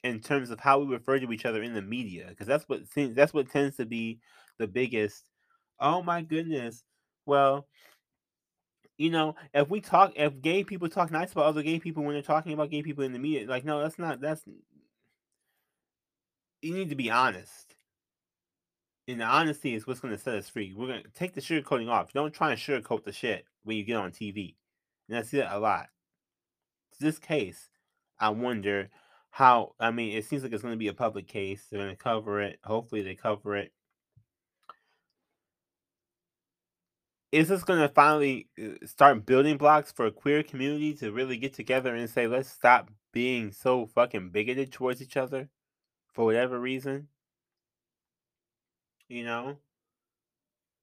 in 0.04 0.20
terms 0.20 0.48
of 0.48 0.58
how 0.58 0.78
we 0.78 0.86
refer 0.86 1.18
to 1.18 1.30
each 1.30 1.44
other 1.44 1.62
in 1.62 1.74
the 1.74 1.82
media, 1.82 2.24
because 2.30 2.46
that's 2.46 2.66
what 2.66 2.80
that's 2.94 3.34
what 3.34 3.50
tends 3.50 3.76
to 3.76 3.84
be 3.84 4.20
the 4.56 4.66
biggest. 4.66 5.28
Oh 5.78 6.02
my 6.02 6.22
goodness. 6.22 6.82
Well, 7.26 7.68
you 8.96 9.10
know, 9.10 9.36
if 9.52 9.68
we 9.68 9.82
talk, 9.82 10.14
if 10.16 10.40
gay 10.40 10.64
people 10.64 10.88
talk 10.88 11.10
nice 11.10 11.32
about 11.32 11.44
other 11.44 11.62
gay 11.62 11.78
people 11.78 12.02
when 12.02 12.14
they're 12.14 12.22
talking 12.22 12.54
about 12.54 12.70
gay 12.70 12.82
people 12.82 13.04
in 13.04 13.12
the 13.12 13.18
media, 13.18 13.46
like, 13.46 13.66
no, 13.66 13.82
that's 13.82 13.98
not, 13.98 14.22
that's, 14.22 14.42
you 16.62 16.72
need 16.72 16.88
to 16.88 16.96
be 16.96 17.10
honest 17.10 17.74
and 19.08 19.22
honesty 19.22 19.74
is 19.74 19.86
what's 19.86 20.00
going 20.00 20.14
to 20.14 20.20
set 20.20 20.34
us 20.34 20.50
free. 20.50 20.74
We're 20.76 20.86
going 20.86 21.02
to 21.02 21.08
take 21.10 21.32
the 21.32 21.40
sugarcoating 21.40 21.88
off. 21.88 22.12
Don't 22.12 22.32
try 22.32 22.50
and 22.50 22.60
sugarcoat 22.60 23.04
the 23.04 23.12
shit 23.12 23.46
when 23.64 23.78
you 23.78 23.84
get 23.84 23.96
on 23.96 24.12
TV. 24.12 24.54
And 25.08 25.16
I 25.16 25.22
see 25.22 25.38
that 25.38 25.54
a 25.54 25.58
lot. 25.58 25.88
In 27.00 27.06
this 27.06 27.18
case, 27.18 27.70
I 28.20 28.28
wonder 28.28 28.90
how. 29.30 29.74
I 29.80 29.90
mean, 29.90 30.16
it 30.16 30.26
seems 30.26 30.42
like 30.42 30.52
it's 30.52 30.62
going 30.62 30.74
to 30.74 30.78
be 30.78 30.88
a 30.88 30.94
public 30.94 31.26
case. 31.26 31.64
They're 31.70 31.80
going 31.80 31.90
to 31.90 31.96
cover 31.96 32.42
it. 32.42 32.58
Hopefully, 32.64 33.02
they 33.02 33.14
cover 33.14 33.56
it. 33.56 33.72
Is 37.32 37.48
this 37.48 37.64
going 37.64 37.80
to 37.80 37.88
finally 37.88 38.48
uh, 38.62 38.86
start 38.86 39.26
building 39.26 39.58
blocks 39.58 39.92
for 39.92 40.06
a 40.06 40.10
queer 40.10 40.42
community 40.42 40.94
to 40.94 41.12
really 41.12 41.36
get 41.36 41.52
together 41.54 41.94
and 41.94 42.08
say, 42.08 42.26
let's 42.26 42.50
stop 42.50 42.90
being 43.12 43.52
so 43.52 43.86
fucking 43.86 44.30
bigoted 44.30 44.72
towards 44.72 45.02
each 45.02 45.16
other 45.16 45.48
for 46.14 46.24
whatever 46.24 46.58
reason? 46.58 47.08
You 49.08 49.24
know? 49.24 49.56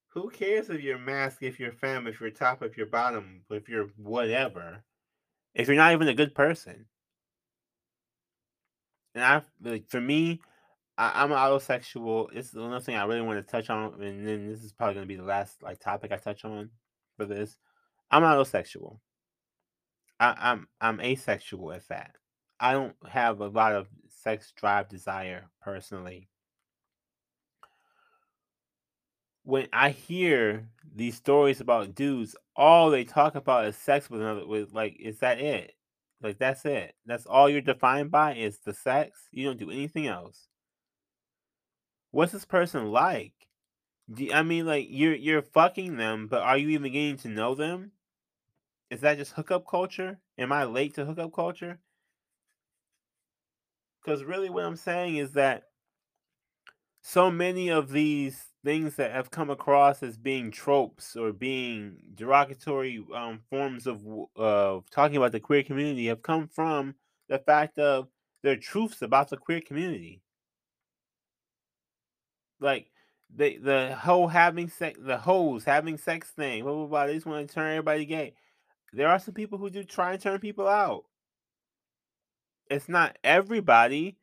Who 0.09 0.29
cares 0.29 0.69
if 0.69 0.81
you're 0.81 0.97
masc, 0.97 1.43
if 1.43 1.59
you're 1.59 1.73
femme, 1.73 2.07
if 2.07 2.21
you're 2.21 2.29
top, 2.29 2.63
if 2.63 2.77
you're 2.77 2.85
bottom, 2.85 3.41
if 3.49 3.67
you're 3.67 3.89
whatever, 3.97 4.83
if 5.53 5.67
you're 5.67 5.75
not 5.75 5.91
even 5.91 6.07
a 6.07 6.13
good 6.13 6.33
person? 6.33 6.85
And 9.13 9.23
I 9.23 9.41
like 9.61 9.89
for 9.89 9.99
me, 9.99 10.41
I, 10.97 11.23
I'm 11.23 11.31
autosexual. 11.31 12.29
It's 12.33 12.51
the 12.51 12.61
another 12.61 12.79
thing 12.79 12.95
I 12.95 13.03
really 13.03 13.21
want 13.21 13.45
to 13.45 13.51
touch 13.51 13.69
on, 13.69 14.01
and 14.01 14.25
then 14.25 14.47
this 14.47 14.63
is 14.63 14.71
probably 14.71 14.95
going 14.95 15.05
to 15.05 15.13
be 15.13 15.17
the 15.17 15.23
last 15.23 15.61
like 15.61 15.79
topic 15.79 16.11
I 16.11 16.17
touch 16.17 16.45
on 16.45 16.69
for 17.17 17.25
this. 17.25 17.57
I'm 18.09 18.23
autosexual. 18.23 18.99
I, 20.19 20.35
I'm 20.37 20.67
I'm 20.79 21.01
asexual 21.01 21.73
at 21.73 21.87
that. 21.89 22.15
I 22.59 22.71
don't 22.71 22.95
have 23.09 23.41
a 23.41 23.47
lot 23.47 23.73
of 23.73 23.87
sex 24.07 24.53
drive 24.55 24.87
desire 24.87 25.49
personally. 25.61 26.29
When 29.45 29.67
I 29.71 29.91
hear 29.91 30.67
these 30.95 31.15
stories 31.15 31.61
about 31.61 31.93
dudes, 31.93 32.35
all 32.55 32.89
they 32.89 33.03
talk 33.03 33.35
about 33.35 33.65
is 33.65 33.77
sex 33.77 34.09
with 34.09 34.21
another 34.21 34.45
with 34.45 34.73
like 34.73 34.97
is 34.99 35.19
that 35.19 35.39
it? 35.39 35.73
Like 36.21 36.39
that's 36.39 36.65
it. 36.65 36.95
That's 37.05 37.27
all 37.27 37.47
you're 37.47 37.61
defined 37.61 38.09
by 38.09 38.33
is 38.33 38.57
the 38.59 38.73
sex. 38.73 39.29
You 39.31 39.45
don't 39.45 39.59
do 39.59 39.69
anything 39.69 40.07
else. 40.07 40.47
What's 42.09 42.31
this 42.31 42.45
person 42.45 42.91
like? 42.91 43.33
Do, 44.11 44.31
I 44.33 44.41
mean 44.41 44.65
like 44.65 44.87
you're 44.89 45.13
you're 45.13 45.43
fucking 45.43 45.97
them, 45.97 46.27
but 46.27 46.41
are 46.41 46.57
you 46.57 46.69
even 46.69 46.91
getting 46.91 47.17
to 47.17 47.27
know 47.27 47.53
them? 47.53 47.91
Is 48.89 49.01
that 49.01 49.17
just 49.19 49.33
hookup 49.33 49.67
culture? 49.67 50.19
Am 50.39 50.51
I 50.51 50.63
late 50.63 50.95
to 50.95 51.05
hookup 51.05 51.33
culture? 51.33 51.79
Because 54.03 54.23
really, 54.23 54.49
what 54.49 54.65
I'm 54.65 54.75
saying 54.75 55.17
is 55.17 55.33
that 55.33 55.65
so 57.01 57.29
many 57.29 57.69
of 57.69 57.91
these 57.91 58.54
things 58.65 58.95
that 58.95 59.11
have 59.11 59.29
come 59.31 59.49
across 59.51 60.01
as 60.01 60.17
being 60.17 60.51
tropes 60.51 61.15
or 61.15 61.31
being 61.31 61.97
derogatory 62.15 63.05
um, 63.15 63.39
forms 63.49 63.87
of 63.87 64.03
of 64.35 64.89
talking 64.89 65.15
about 65.15 65.31
the 65.31 65.39
queer 65.39 65.63
community 65.63 66.07
have 66.07 66.23
come 66.23 66.47
from 66.47 66.95
the 67.29 67.37
fact 67.37 67.77
of 67.77 68.07
their 68.43 68.57
truths 68.57 69.01
about 69.01 69.29
the 69.29 69.37
queer 69.37 69.61
community. 69.61 70.21
Like 72.59 72.91
the 73.33 73.57
the 73.57 73.95
whole 73.95 74.27
having 74.27 74.67
sex, 74.67 74.99
the 75.01 75.19
hoes 75.19 75.63
having 75.63 75.97
sex 75.97 76.29
thing, 76.31 76.63
blah 76.63 76.73
blah 76.73 76.87
blah. 76.87 77.05
They 77.05 77.13
just 77.13 77.27
want 77.27 77.47
to 77.47 77.53
turn 77.53 77.71
everybody 77.71 78.05
gay. 78.05 78.33
There 78.91 79.07
are 79.07 79.19
some 79.19 79.35
people 79.35 79.59
who 79.59 79.69
do 79.69 79.83
try 79.83 80.13
and 80.13 80.21
turn 80.21 80.39
people 80.39 80.67
out. 80.67 81.05
It's 82.69 82.89
not 82.89 83.17
everybody, 83.23 84.17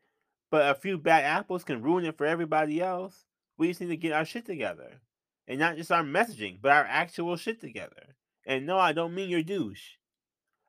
but 0.51 0.69
a 0.69 0.75
few 0.75 0.99
bad 0.99 1.25
apples 1.25 1.63
can 1.63 1.81
ruin 1.81 2.05
it 2.05 2.19
for 2.19 2.27
everybody 2.27 2.81
else. 2.81 3.25
We 3.63 3.69
just 3.69 3.81
need 3.81 3.91
to 3.91 3.97
get 3.97 4.13
our 4.13 4.25
shit 4.25 4.45
together. 4.45 5.01
And 5.47 5.61
not 5.61 5.77
just 5.77 5.93
our 5.93 6.03
messaging, 6.03 6.59
but 6.61 6.73
our 6.73 6.85
actual 6.85 7.37
shit 7.37 7.61
together. 7.61 8.17
And 8.45 8.67
no, 8.67 8.77
I 8.77 8.93
don't 8.93 9.15
mean 9.15 9.31
your 9.31 9.45
douche. 9.45 9.85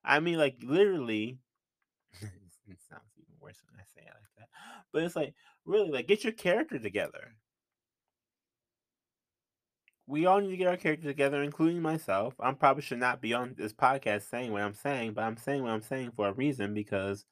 I 0.06 0.20
mean 0.20 0.38
like 0.38 0.58
literally 0.62 1.40
it 2.22 2.78
sounds 2.88 3.10
even 3.18 3.34
worse 3.40 3.58
when 3.66 3.80
I 3.80 3.84
say 3.96 4.06
it 4.06 4.14
like 4.14 4.30
that. 4.38 4.50
But 4.92 5.02
it's 5.02 5.16
like 5.16 5.34
really 5.66 5.90
like 5.90 6.08
get 6.08 6.24
your 6.24 6.34
character 6.34 6.78
together. 6.78 7.34
We 10.06 10.28
all 10.28 10.40
need 10.40 10.52
to 10.52 10.58
get 10.58 10.68
our 10.68 10.78
character 10.78 11.08
together, 11.08 11.42
including 11.42 11.82
myself. 11.82 12.36
I 12.40 12.52
probably 12.52 12.84
should 12.84 13.00
not 13.00 13.22
be 13.22 13.34
on 13.34 13.56
this 13.58 13.74
podcast 13.74 14.30
saying 14.30 14.52
what 14.52 14.62
I'm 14.62 14.76
saying, 14.76 15.14
but 15.14 15.24
I'm 15.24 15.38
saying 15.38 15.64
what 15.64 15.72
I'm 15.72 15.82
saying 15.82 16.12
for 16.16 16.28
a 16.28 16.34
reason 16.34 16.76
because 16.76 17.26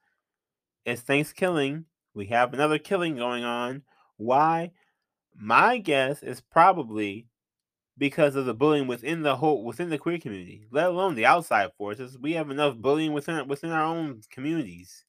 it's 0.84 1.02
Thanksgiving. 1.02 1.84
We 2.14 2.26
have 2.26 2.52
another 2.52 2.80
killing 2.80 3.14
going 3.14 3.44
on. 3.44 3.82
Why? 4.16 4.72
My 5.34 5.78
guess 5.78 6.22
is 6.22 6.40
probably 6.40 7.26
because 7.98 8.36
of 8.36 8.46
the 8.46 8.54
bullying 8.54 8.86
within 8.86 9.22
the 9.22 9.36
whole 9.36 9.64
within 9.64 9.90
the 9.90 9.98
queer 9.98 10.18
community, 10.18 10.66
let 10.70 10.86
alone 10.86 11.14
the 11.14 11.26
outside 11.26 11.70
forces. 11.76 12.18
We 12.18 12.32
have 12.32 12.50
enough 12.50 12.76
bullying 12.76 13.12
within 13.12 13.46
within 13.48 13.70
our 13.70 13.84
own 13.84 14.22
communities 14.30 15.04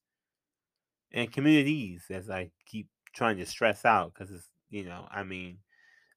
and 1.12 1.32
communities, 1.32 2.06
as 2.10 2.30
I 2.30 2.52
keep 2.66 2.88
trying 3.14 3.38
to 3.38 3.46
stress 3.46 3.86
out, 3.86 4.14
because 4.14 4.34
it's 4.34 4.50
you 4.70 4.84
know, 4.86 5.08
I 5.12 5.24
mean, 5.24 5.60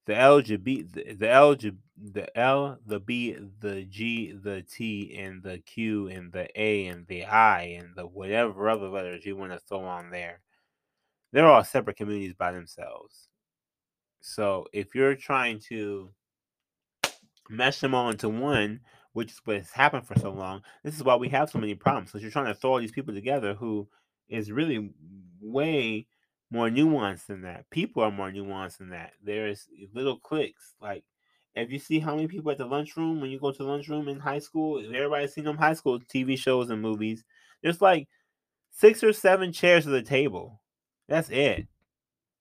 the 0.07 0.15
LGBT, 0.15 0.93
the, 0.93 1.15
the 1.15 1.27
LG, 1.27 1.77
the 2.13 2.39
L, 2.39 2.79
the 2.87 3.01
B, 3.01 3.37
the 3.61 3.85
G, 3.85 4.33
the 4.33 4.63
T, 4.63 5.15
and 5.19 5.43
the 5.43 5.59
Q, 5.59 6.09
and 6.09 6.33
the 6.33 6.49
A, 6.61 6.87
and 6.87 7.07
the 7.07 7.25
I, 7.27 7.79
and 7.79 7.91
the 7.95 8.07
whatever 8.07 8.71
other 8.71 8.89
letters 8.89 9.27
you 9.27 9.37
want 9.37 9.53
to 9.53 9.59
throw 9.59 9.81
on 9.81 10.11
there, 10.11 10.41
they're 11.33 11.47
all 11.47 11.65
separate 11.65 11.97
communities 11.97 12.35
by 12.35 12.53
themselves. 12.53 13.29
So 14.27 14.67
if 14.73 14.93
you're 14.93 15.15
trying 15.15 15.61
to 15.69 16.11
mesh 17.49 17.79
them 17.79 17.95
all 17.95 18.11
into 18.11 18.29
one, 18.29 18.81
which 19.13 19.31
is 19.31 19.41
what 19.45 19.59
has 19.59 19.71
happened 19.71 20.05
for 20.05 20.19
so 20.19 20.33
long, 20.33 20.63
this 20.83 20.97
is 20.97 21.05
why 21.05 21.15
we 21.15 21.29
have 21.29 21.49
so 21.49 21.61
many 21.61 21.77
problems. 21.77 22.11
Because 22.11 22.23
you're 22.23 22.33
trying 22.33 22.47
to 22.47 22.55
throw 22.55 22.73
all 22.73 22.81
these 22.81 22.91
people 22.91 23.15
together 23.15 23.55
who 23.55 23.87
is 24.29 24.51
really 24.51 24.91
way 25.41 26.09
more 26.51 26.69
nuanced 26.69 27.27
than 27.27 27.43
that. 27.43 27.71
People 27.71 28.03
are 28.03 28.11
more 28.11 28.33
nuanced 28.33 28.79
than 28.79 28.91
that. 28.91 29.13
There's 29.23 29.69
little 29.95 30.19
clicks. 30.19 30.75
Like, 30.81 31.05
if 31.55 31.71
you 31.71 31.79
see 31.79 32.01
how 32.01 32.17
many 32.17 32.27
people 32.27 32.51
at 32.51 32.59
the 32.59 32.67
lunchroom 32.67 33.21
when 33.21 33.31
you 33.31 33.39
go 33.39 33.53
to 33.53 33.59
the 33.59 33.65
lunchroom 33.65 34.09
in 34.09 34.19
high 34.19 34.41
school, 34.41 34.81
everybody's 34.81 35.35
seen 35.35 35.45
them 35.45 35.57
high 35.57 35.75
school 35.75 36.01
TV 36.01 36.37
shows 36.37 36.69
and 36.71 36.83
movies. 36.83 37.25
There's 37.63 37.81
like 37.81 38.09
six 38.73 39.05
or 39.05 39.13
seven 39.13 39.53
chairs 39.53 39.87
at 39.87 39.93
the 39.93 40.03
table. 40.03 40.61
That's 41.09 41.31
it. 41.31 41.69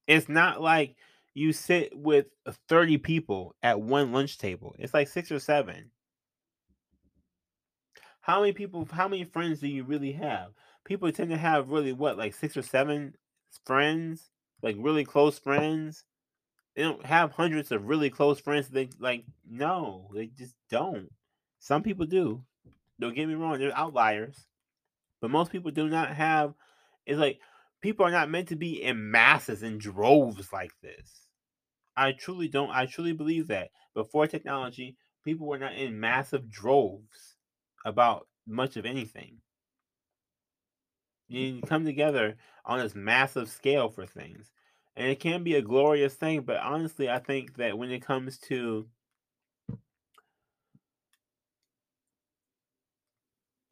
It's 0.08 0.28
not 0.28 0.62
like 0.62 0.96
you 1.36 1.52
sit 1.54 1.96
with 1.96 2.28
uh, 2.48 2.54
30 2.70 2.98
people 2.98 3.56
at 3.62 3.80
one 3.80 4.12
lunch 4.12 4.40
table. 4.40 4.76
It's 4.80 4.94
like 4.94 5.10
six 5.10 5.32
or 5.32 5.38
seven. 5.38 5.92
How 8.22 8.40
many 8.40 8.54
people, 8.54 8.88
how 8.92 9.08
many 9.08 9.26
friends 9.26 9.60
do 9.60 9.68
you 9.68 9.84
really 9.84 10.14
have? 10.14 10.52
People 10.86 11.12
tend 11.12 11.30
to 11.30 11.38
have 11.38 11.70
really 11.70 11.94
what, 11.94 12.18
like 12.18 12.34
six 12.34 12.58
or 12.58 12.64
seven 12.64 13.14
friends, 13.66 14.32
like 14.64 14.78
really 14.80 15.04
close 15.04 15.38
friends. 15.38 16.06
They 16.76 16.84
don't 16.84 17.06
have 17.06 17.32
hundreds 17.32 17.72
of 17.72 17.86
really 17.86 18.10
close 18.10 18.40
friends. 18.40 18.70
They 18.70 18.90
like 19.00 19.26
no, 19.48 20.10
they 20.14 20.28
just 20.28 20.56
don't. 20.70 21.10
Some 21.60 21.84
people 21.84 22.06
do. 22.06 22.42
Don't 23.00 23.14
get 23.14 23.28
me 23.28 23.36
wrong, 23.36 23.60
they're 23.60 23.78
outliers. 23.78 24.48
But 25.22 25.32
most 25.32 25.52
people 25.52 25.72
do 25.72 25.88
not 25.88 26.16
have 26.16 26.54
it's 27.06 27.20
like 27.20 27.40
people 27.82 28.06
are 28.06 28.12
not 28.12 28.30
meant 28.30 28.48
to 28.50 28.56
be 28.56 28.82
in 28.82 29.12
masses 29.12 29.64
in 29.64 29.78
droves 29.78 30.52
like 30.52 30.72
this. 30.82 31.25
I 31.98 32.12
truly 32.12 32.48
don't 32.48 32.72
I 32.72 32.86
truly 32.86 33.14
believe 33.14 33.48
that. 33.48 33.72
Before 33.94 34.28
technology, 34.28 34.98
people 35.24 35.48
were 35.48 35.58
not 35.60 35.76
in 35.76 36.00
massive 36.00 36.50
droves 36.50 37.36
about 37.86 38.28
much 38.48 38.78
of 38.78 38.86
anything. 38.86 39.38
You 41.28 41.62
come 41.66 41.86
together 41.86 42.36
on 42.66 42.80
this 42.80 42.96
massive 42.96 43.50
scale 43.50 43.90
for 43.90 44.06
things. 44.06 44.52
And 44.96 45.08
it 45.08 45.20
can 45.20 45.44
be 45.44 45.56
a 45.56 45.62
glorious 45.62 46.14
thing, 46.14 46.42
but 46.42 46.58
honestly, 46.58 47.10
I 47.10 47.20
think 47.20 47.58
that 47.58 47.78
when 47.78 47.92
it 47.92 48.06
comes 48.06 48.38
to 48.40 48.88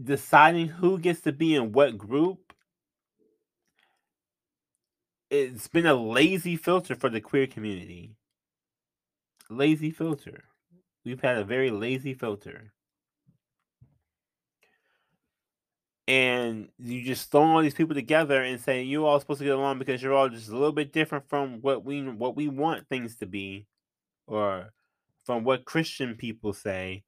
deciding 0.02 0.68
who 0.68 1.00
gets 1.00 1.22
to 1.22 1.32
be 1.32 1.56
in 1.56 1.72
what 1.72 1.98
group, 1.98 2.53
it's 5.34 5.67
been 5.67 5.86
a 5.86 5.96
lazy 5.96 6.56
filter 6.56 6.96
for 6.96 7.10
the 7.10 7.22
queer 7.22 7.48
community. 7.48 8.15
Lazy 9.50 9.91
filter. 9.91 10.46
We've 11.06 11.22
had 11.22 11.38
a 11.38 11.43
very 11.43 11.72
lazy 11.72 12.13
filter. 12.13 12.74
and 16.08 16.67
you 16.80 17.04
just 17.04 17.32
throw 17.32 17.43
all 17.43 17.62
these 17.62 17.74
people 17.74 17.96
together 17.96 18.43
and 18.43 18.60
say 18.60 18.82
you 18.84 19.06
all 19.06 19.19
supposed 19.19 19.39
to 19.39 19.46
get 19.46 19.56
along 19.56 19.80
because 19.80 20.02
you're 20.02 20.13
all 20.13 20.30
just 20.30 20.50
a 20.50 20.54
little 20.54 20.74
bit 20.74 20.91
different 20.91 21.28
from 21.30 21.62
what 21.62 21.86
we 21.86 22.04
what 22.04 22.36
we 22.36 22.48
want 22.48 22.88
things 22.89 23.15
to 23.15 23.26
be 23.26 23.65
or 24.28 24.74
from 25.26 25.43
what 25.43 25.65
christian 25.65 26.15
people 26.15 26.52
say 26.52 27.04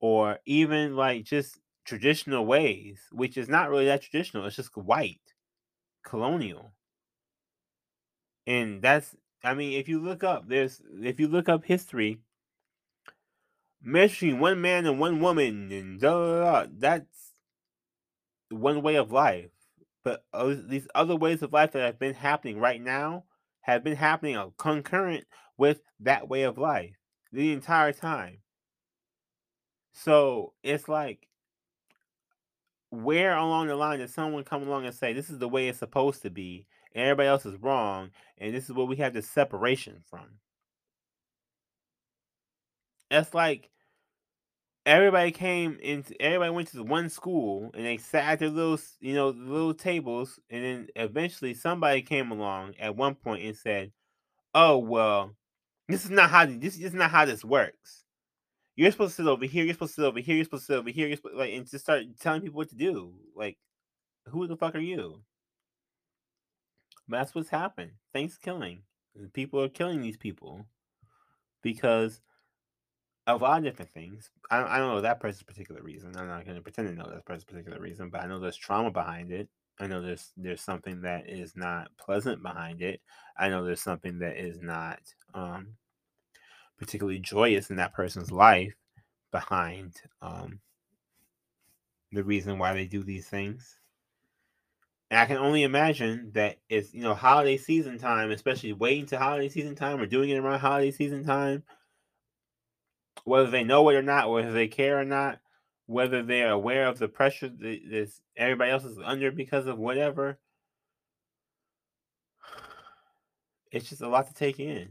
or 0.00 0.38
even 0.46 0.96
like 0.96 1.24
just 1.24 1.60
traditional 1.84 2.44
ways 2.44 2.98
which 3.12 3.36
is 3.36 3.48
not 3.48 3.70
really 3.70 3.86
that 3.86 4.02
traditional 4.02 4.44
it's 4.44 4.56
just 4.56 4.76
white 4.76 5.20
colonial 6.04 6.72
and 8.46 8.82
that's 8.82 9.16
i 9.44 9.54
mean 9.54 9.78
if 9.78 9.88
you 9.88 10.00
look 10.00 10.24
up 10.24 10.48
there's 10.48 10.82
if 11.02 11.20
you 11.20 11.28
look 11.28 11.48
up 11.48 11.64
history 11.64 12.18
marrying 13.82 14.38
one 14.38 14.60
man 14.60 14.86
and 14.86 14.98
one 15.00 15.20
woman 15.20 15.70
and 15.72 16.00
da, 16.00 16.10
da, 16.10 16.62
da, 16.62 16.68
that's 16.78 17.32
one 18.50 18.82
way 18.82 18.96
of 18.96 19.12
life, 19.12 19.50
but 20.04 20.24
these 20.68 20.88
other 20.94 21.16
ways 21.16 21.42
of 21.42 21.52
life 21.52 21.72
that 21.72 21.82
have 21.82 21.98
been 21.98 22.14
happening 22.14 22.58
right 22.58 22.80
now 22.80 23.24
have 23.62 23.84
been 23.84 23.96
happening 23.96 24.52
concurrent 24.58 25.24
with 25.56 25.80
that 26.00 26.28
way 26.28 26.42
of 26.42 26.58
life 26.58 26.96
the 27.32 27.52
entire 27.52 27.92
time. 27.92 28.38
So 29.92 30.52
it's 30.62 30.88
like, 30.88 31.26
where 32.90 33.36
along 33.36 33.68
the 33.68 33.76
line 33.76 34.00
does 34.00 34.12
someone 34.12 34.42
come 34.42 34.66
along 34.66 34.84
and 34.84 34.94
say 34.94 35.12
this 35.12 35.30
is 35.30 35.38
the 35.38 35.48
way 35.48 35.68
it's 35.68 35.78
supposed 35.78 36.22
to 36.22 36.30
be, 36.30 36.66
and 36.94 37.04
everybody 37.04 37.28
else 37.28 37.46
is 37.46 37.56
wrong, 37.56 38.10
and 38.38 38.54
this 38.54 38.64
is 38.64 38.72
what 38.72 38.88
we 38.88 38.96
have 38.96 39.14
the 39.14 39.22
separation 39.22 40.02
from? 40.08 40.26
It's 43.10 43.34
like 43.34 43.70
everybody 44.86 45.30
came 45.30 45.78
into 45.82 46.20
everybody 46.20 46.50
went 46.50 46.68
to 46.68 46.82
one 46.82 47.08
school 47.08 47.70
and 47.74 47.84
they 47.84 47.98
sat 47.98 48.24
at 48.24 48.38
their 48.38 48.48
little 48.48 48.78
you 49.00 49.14
know 49.14 49.28
little 49.28 49.74
tables 49.74 50.38
and 50.48 50.64
then 50.64 50.88
eventually 50.96 51.52
somebody 51.52 52.00
came 52.00 52.30
along 52.30 52.74
at 52.80 52.96
one 52.96 53.14
point 53.14 53.44
and 53.44 53.54
said 53.54 53.92
oh 54.54 54.78
well 54.78 55.34
this 55.88 56.04
is 56.04 56.10
not 56.10 56.30
how 56.30 56.46
this, 56.46 56.76
this 56.76 56.78
is 56.78 56.94
not 56.94 57.10
how 57.10 57.26
this 57.26 57.44
works 57.44 58.04
you're 58.74 58.90
supposed 58.90 59.16
to 59.16 59.22
sit 59.22 59.28
over 59.28 59.44
here 59.44 59.64
you're 59.64 59.74
supposed 59.74 59.94
to 59.94 60.00
sit 60.00 60.06
over 60.06 60.20
here 60.20 60.36
you're 60.36 60.44
supposed 60.44 60.66
to 60.66 60.72
sit 60.72 60.78
over 60.78 60.90
here 60.90 61.06
you're 61.08 61.16
supposed 61.16 61.36
like 61.36 61.52
and 61.52 61.70
just 61.70 61.84
start 61.84 62.02
telling 62.18 62.40
people 62.40 62.56
what 62.56 62.70
to 62.70 62.74
do 62.76 63.12
like 63.36 63.58
who 64.28 64.46
the 64.46 64.56
fuck 64.56 64.74
are 64.74 64.78
you 64.78 65.20
that's 67.10 67.34
what's 67.34 67.50
happened 67.50 67.92
Thanks 68.12 68.38
Killing 68.38 68.82
people 69.32 69.62
are 69.62 69.68
killing 69.68 70.00
these 70.00 70.16
people 70.16 70.64
because 71.62 72.20
of 73.26 73.40
a 73.40 73.44
lot 73.44 73.58
of 73.58 73.64
different 73.64 73.92
things. 73.92 74.30
I, 74.50 74.62
I 74.62 74.78
don't 74.78 74.94
know 74.94 75.00
that 75.00 75.20
person's 75.20 75.42
particular 75.42 75.82
reason. 75.82 76.16
I'm 76.16 76.28
not 76.28 76.44
going 76.44 76.56
to 76.56 76.62
pretend 76.62 76.88
to 76.88 76.94
know 76.94 77.10
that 77.10 77.24
person's 77.24 77.44
particular 77.44 77.78
reason, 77.78 78.10
but 78.10 78.22
I 78.22 78.26
know 78.26 78.40
there's 78.40 78.56
trauma 78.56 78.90
behind 78.90 79.30
it. 79.30 79.48
I 79.78 79.86
know 79.86 80.02
there's 80.02 80.32
there's 80.36 80.60
something 80.60 81.00
that 81.02 81.28
is 81.28 81.54
not 81.56 81.88
pleasant 81.96 82.42
behind 82.42 82.82
it. 82.82 83.00
I 83.38 83.48
know 83.48 83.64
there's 83.64 83.80
something 83.80 84.18
that 84.18 84.36
is 84.36 84.60
not 84.60 84.98
um, 85.32 85.68
particularly 86.78 87.18
joyous 87.18 87.70
in 87.70 87.76
that 87.76 87.94
person's 87.94 88.30
life 88.30 88.74
behind 89.32 89.94
um, 90.20 90.60
the 92.12 92.24
reason 92.24 92.58
why 92.58 92.74
they 92.74 92.86
do 92.86 93.02
these 93.02 93.26
things. 93.26 93.79
And 95.10 95.18
I 95.18 95.26
can 95.26 95.38
only 95.38 95.64
imagine 95.64 96.30
that 96.34 96.58
it's 96.68 96.94
you 96.94 97.02
know 97.02 97.14
holiday 97.14 97.56
season 97.56 97.98
time, 97.98 98.30
especially 98.30 98.72
waiting 98.72 99.06
to 99.06 99.18
holiday 99.18 99.48
season 99.48 99.74
time 99.74 100.00
or 100.00 100.06
doing 100.06 100.30
it 100.30 100.38
around 100.38 100.60
holiday 100.60 100.90
season 100.90 101.24
time 101.24 101.64
whether 103.24 103.50
they 103.50 103.64
know 103.64 103.88
it 103.88 103.96
or 103.96 104.02
not, 104.02 104.30
whether 104.30 104.52
they 104.52 104.68
care 104.68 104.98
or 104.98 105.04
not, 105.04 105.40
whether 105.86 106.22
they're 106.22 106.50
aware 106.50 106.86
of 106.86 106.98
the 106.98 107.08
pressure 107.08 107.48
that 107.48 107.80
this, 107.88 108.20
everybody 108.36 108.70
else 108.70 108.84
is 108.84 108.98
under 109.04 109.30
because 109.30 109.66
of 109.66 109.78
whatever. 109.78 110.38
It's 113.72 113.88
just 113.88 114.02
a 114.02 114.08
lot 114.08 114.26
to 114.28 114.34
take 114.34 114.58
in. 114.58 114.88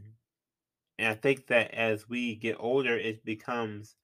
And 0.98 1.08
I 1.08 1.14
think 1.14 1.46
that 1.48 1.72
as 1.72 2.08
we 2.08 2.34
get 2.34 2.56
older, 2.58 2.96
it 2.96 3.24
becomes 3.24 3.96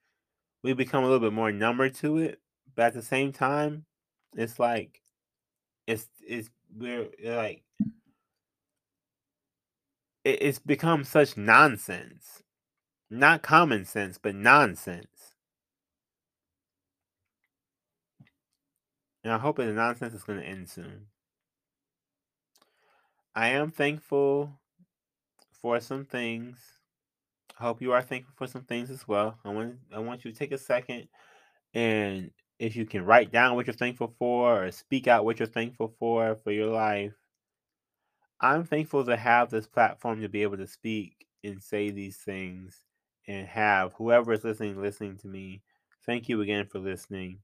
we 0.63 0.73
become 0.73 1.05
a 1.05 1.07
little 1.07 1.21
bit 1.21 1.33
more 1.33 1.53
numbered 1.53 1.95
to 1.97 2.19
it. 2.19 2.41
But 2.75 2.87
at 2.87 2.95
the 2.95 3.03
same 3.03 3.33
time, 3.33 3.85
it's 4.35 4.59
like 4.59 5.01
it's 5.87 6.09
it's 6.27 6.51
we're 6.77 7.09
eh, 7.23 7.37
like 7.37 7.63
it, 10.25 10.43
it's 10.43 10.59
become 10.59 11.05
such 11.05 11.37
nonsense 11.37 12.43
not 13.11 13.43
common 13.43 13.85
sense, 13.85 14.19
but 14.19 14.35
nonsense. 14.35 15.35
And 19.23 19.33
I 19.33 19.39
hope 19.39 19.57
the 19.57 19.67
nonsense 19.67 20.15
is 20.15 20.23
going 20.23 20.41
to 20.41 20.47
end 20.47 20.69
soon. 20.69 21.07
I 23.35 23.49
am 23.49 23.71
thankful 23.71 24.59
for 25.61 25.81
some 25.81 26.05
things. 26.05 26.59
I 27.59 27.65
hope 27.65 27.83
you 27.83 27.93
are 27.93 28.03
thankful 28.03 28.35
for 28.37 28.47
some 28.47 28.63
things 28.63 28.91
as 28.91 29.07
well. 29.07 29.39
I 29.45 29.51
want 29.51 29.77
I 29.95 29.99
want 29.99 30.25
you 30.25 30.33
to 30.33 30.39
take 30.39 30.53
a 30.53 30.59
second 30.59 31.09
and 31.75 32.31
if 32.59 32.77
you 32.77 32.87
can 32.87 33.05
write 33.05 33.33
down 33.33 33.55
what 33.55 33.67
you're 33.67 33.75
thankful 33.75 34.15
for 34.19 34.65
or 34.65 34.71
speak 34.71 35.07
out 35.07 35.25
what 35.25 35.39
you're 35.39 35.47
thankful 35.47 35.95
for 35.99 36.35
for 36.37 36.51
your 36.53 36.69
life. 36.73 37.15
I'm 38.41 38.65
thankful 38.65 39.05
to 39.05 39.17
have 39.17 39.51
this 39.51 39.67
platform 39.67 40.21
to 40.21 40.29
be 40.29 40.43
able 40.43 40.59
to 40.59 40.67
speak 40.67 41.27
and 41.45 41.63
say 41.63 41.91
these 41.91 42.17
things 42.19 42.81
and 43.27 43.47
have 43.47 43.93
whoever 43.95 44.33
is 44.33 44.45
listening 44.45 44.81
listening 44.81 45.17
to 45.19 45.29
me. 45.29 45.63
Thank 46.05 46.29
you 46.29 46.41
again 46.41 46.67
for 46.67 46.79
listening. 46.79 47.41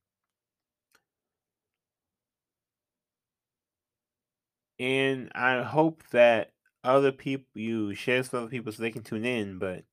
And 4.78 5.30
I 5.34 5.62
hope 5.62 6.02
that 6.10 6.52
other 6.84 7.12
people 7.12 7.46
you 7.54 7.94
share 7.94 8.18
this 8.18 8.32
with 8.32 8.42
other 8.42 8.50
people 8.50 8.72
so 8.72 8.82
they 8.82 8.90
can 8.90 9.02
tune 9.02 9.24
in, 9.24 9.58
but 9.58 9.84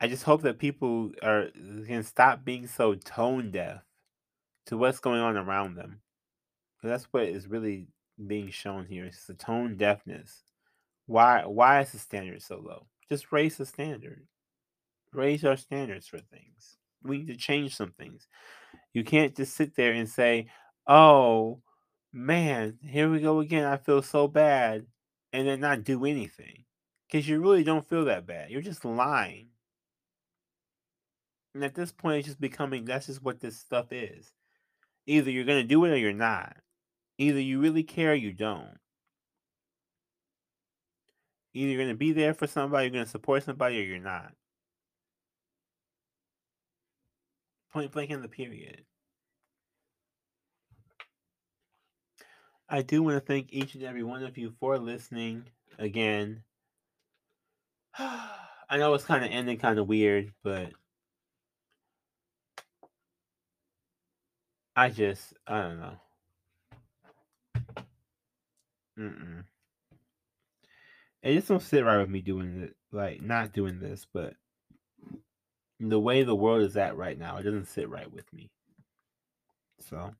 I 0.00 0.08
just 0.08 0.24
hope 0.24 0.42
that 0.42 0.58
people 0.58 1.12
are 1.22 1.48
can 1.86 2.02
stop 2.02 2.44
being 2.44 2.66
so 2.66 2.94
tone 2.94 3.50
deaf 3.50 3.82
to 4.66 4.76
what's 4.76 4.98
going 4.98 5.20
on 5.20 5.36
around 5.36 5.74
them. 5.74 6.00
Because 6.76 6.90
that's 6.90 7.12
what 7.12 7.24
is 7.24 7.48
really 7.48 7.88
being 8.26 8.50
shown 8.50 8.86
here. 8.86 9.04
It's 9.04 9.26
the 9.26 9.34
tone 9.34 9.76
deafness. 9.76 10.42
Why 11.06 11.44
why 11.46 11.80
is 11.80 11.92
the 11.92 11.98
standard 11.98 12.42
so 12.42 12.58
low? 12.58 12.86
Just 13.08 13.32
raise 13.32 13.56
the 13.56 13.66
standard. 13.66 14.26
Raise 15.12 15.44
our 15.44 15.56
standards 15.56 16.06
for 16.06 16.18
things. 16.18 16.76
We 17.02 17.18
need 17.18 17.28
to 17.28 17.36
change 17.36 17.76
some 17.76 17.92
things. 17.92 18.26
You 18.92 19.04
can't 19.04 19.36
just 19.36 19.54
sit 19.54 19.76
there 19.76 19.92
and 19.92 20.08
say, 20.08 20.48
oh, 20.86 21.60
man, 22.12 22.78
here 22.82 23.10
we 23.10 23.20
go 23.20 23.40
again. 23.40 23.64
I 23.64 23.76
feel 23.76 24.02
so 24.02 24.26
bad. 24.26 24.86
And 25.32 25.46
then 25.46 25.60
not 25.60 25.84
do 25.84 26.04
anything. 26.04 26.64
Because 27.06 27.28
you 27.28 27.40
really 27.40 27.62
don't 27.62 27.88
feel 27.88 28.06
that 28.06 28.26
bad. 28.26 28.50
You're 28.50 28.62
just 28.62 28.84
lying. 28.84 29.48
And 31.56 31.64
at 31.64 31.74
this 31.74 31.90
point, 31.90 32.18
it's 32.18 32.26
just 32.26 32.38
becoming 32.38 32.84
that's 32.84 33.06
just 33.06 33.22
what 33.22 33.40
this 33.40 33.56
stuff 33.56 33.86
is. 33.90 34.30
Either 35.06 35.30
you're 35.30 35.46
going 35.46 35.62
to 35.62 35.66
do 35.66 35.86
it 35.86 35.90
or 35.90 35.96
you're 35.96 36.12
not. 36.12 36.54
Either 37.16 37.40
you 37.40 37.62
really 37.62 37.82
care 37.82 38.12
or 38.12 38.14
you 38.14 38.30
don't. 38.30 38.76
Either 41.54 41.70
you're 41.70 41.78
going 41.82 41.88
to 41.88 41.96
be 41.96 42.12
there 42.12 42.34
for 42.34 42.46
somebody, 42.46 42.84
you're 42.84 42.92
going 42.92 43.06
to 43.06 43.10
support 43.10 43.42
somebody, 43.42 43.80
or 43.80 43.84
you're 43.84 43.98
not. 43.98 44.32
Point 47.72 47.90
blank 47.90 48.10
in 48.10 48.20
the 48.20 48.28
period. 48.28 48.84
I 52.68 52.82
do 52.82 53.02
want 53.02 53.16
to 53.16 53.20
thank 53.20 53.50
each 53.50 53.74
and 53.74 53.82
every 53.82 54.02
one 54.02 54.22
of 54.24 54.36
you 54.36 54.52
for 54.60 54.78
listening 54.78 55.44
again. 55.78 56.42
I 57.98 58.76
know 58.76 58.92
it's 58.92 59.04
kind 59.04 59.24
of 59.24 59.30
ending 59.30 59.56
kind 59.56 59.78
of 59.78 59.88
weird, 59.88 60.34
but 60.44 60.72
I 64.76 64.90
just, 64.90 65.32
I 65.46 65.62
don't 65.62 65.80
know. 65.80 65.94
Mm-mm 68.98 69.44
it 71.26 71.34
just 71.34 71.48
don't 71.48 71.62
sit 71.62 71.84
right 71.84 71.98
with 71.98 72.08
me 72.08 72.20
doing 72.20 72.62
it, 72.62 72.76
like 72.92 73.20
not 73.20 73.52
doing 73.52 73.80
this, 73.80 74.06
but 74.12 74.34
the 75.80 75.98
way 75.98 76.22
the 76.22 76.34
world 76.34 76.62
is 76.62 76.76
at 76.76 76.96
right 76.96 77.18
now, 77.18 77.36
it 77.36 77.42
doesn't 77.42 77.66
sit 77.66 77.88
right 77.88 78.10
with 78.10 78.32
me. 78.32 78.48
So, 79.80 80.12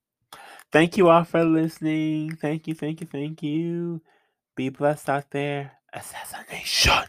thank 0.73 0.97
you 0.97 1.09
all 1.09 1.23
for 1.23 1.45
listening. 1.45 2.35
Thank 2.35 2.67
you, 2.67 2.75
thank 2.75 3.01
you, 3.01 3.07
thank 3.07 3.43
you. 3.43 4.03
Be 4.57 4.69
blessed 4.69 5.09
out 5.09 5.31
there. 5.31 5.73
Assassination. 5.93 7.05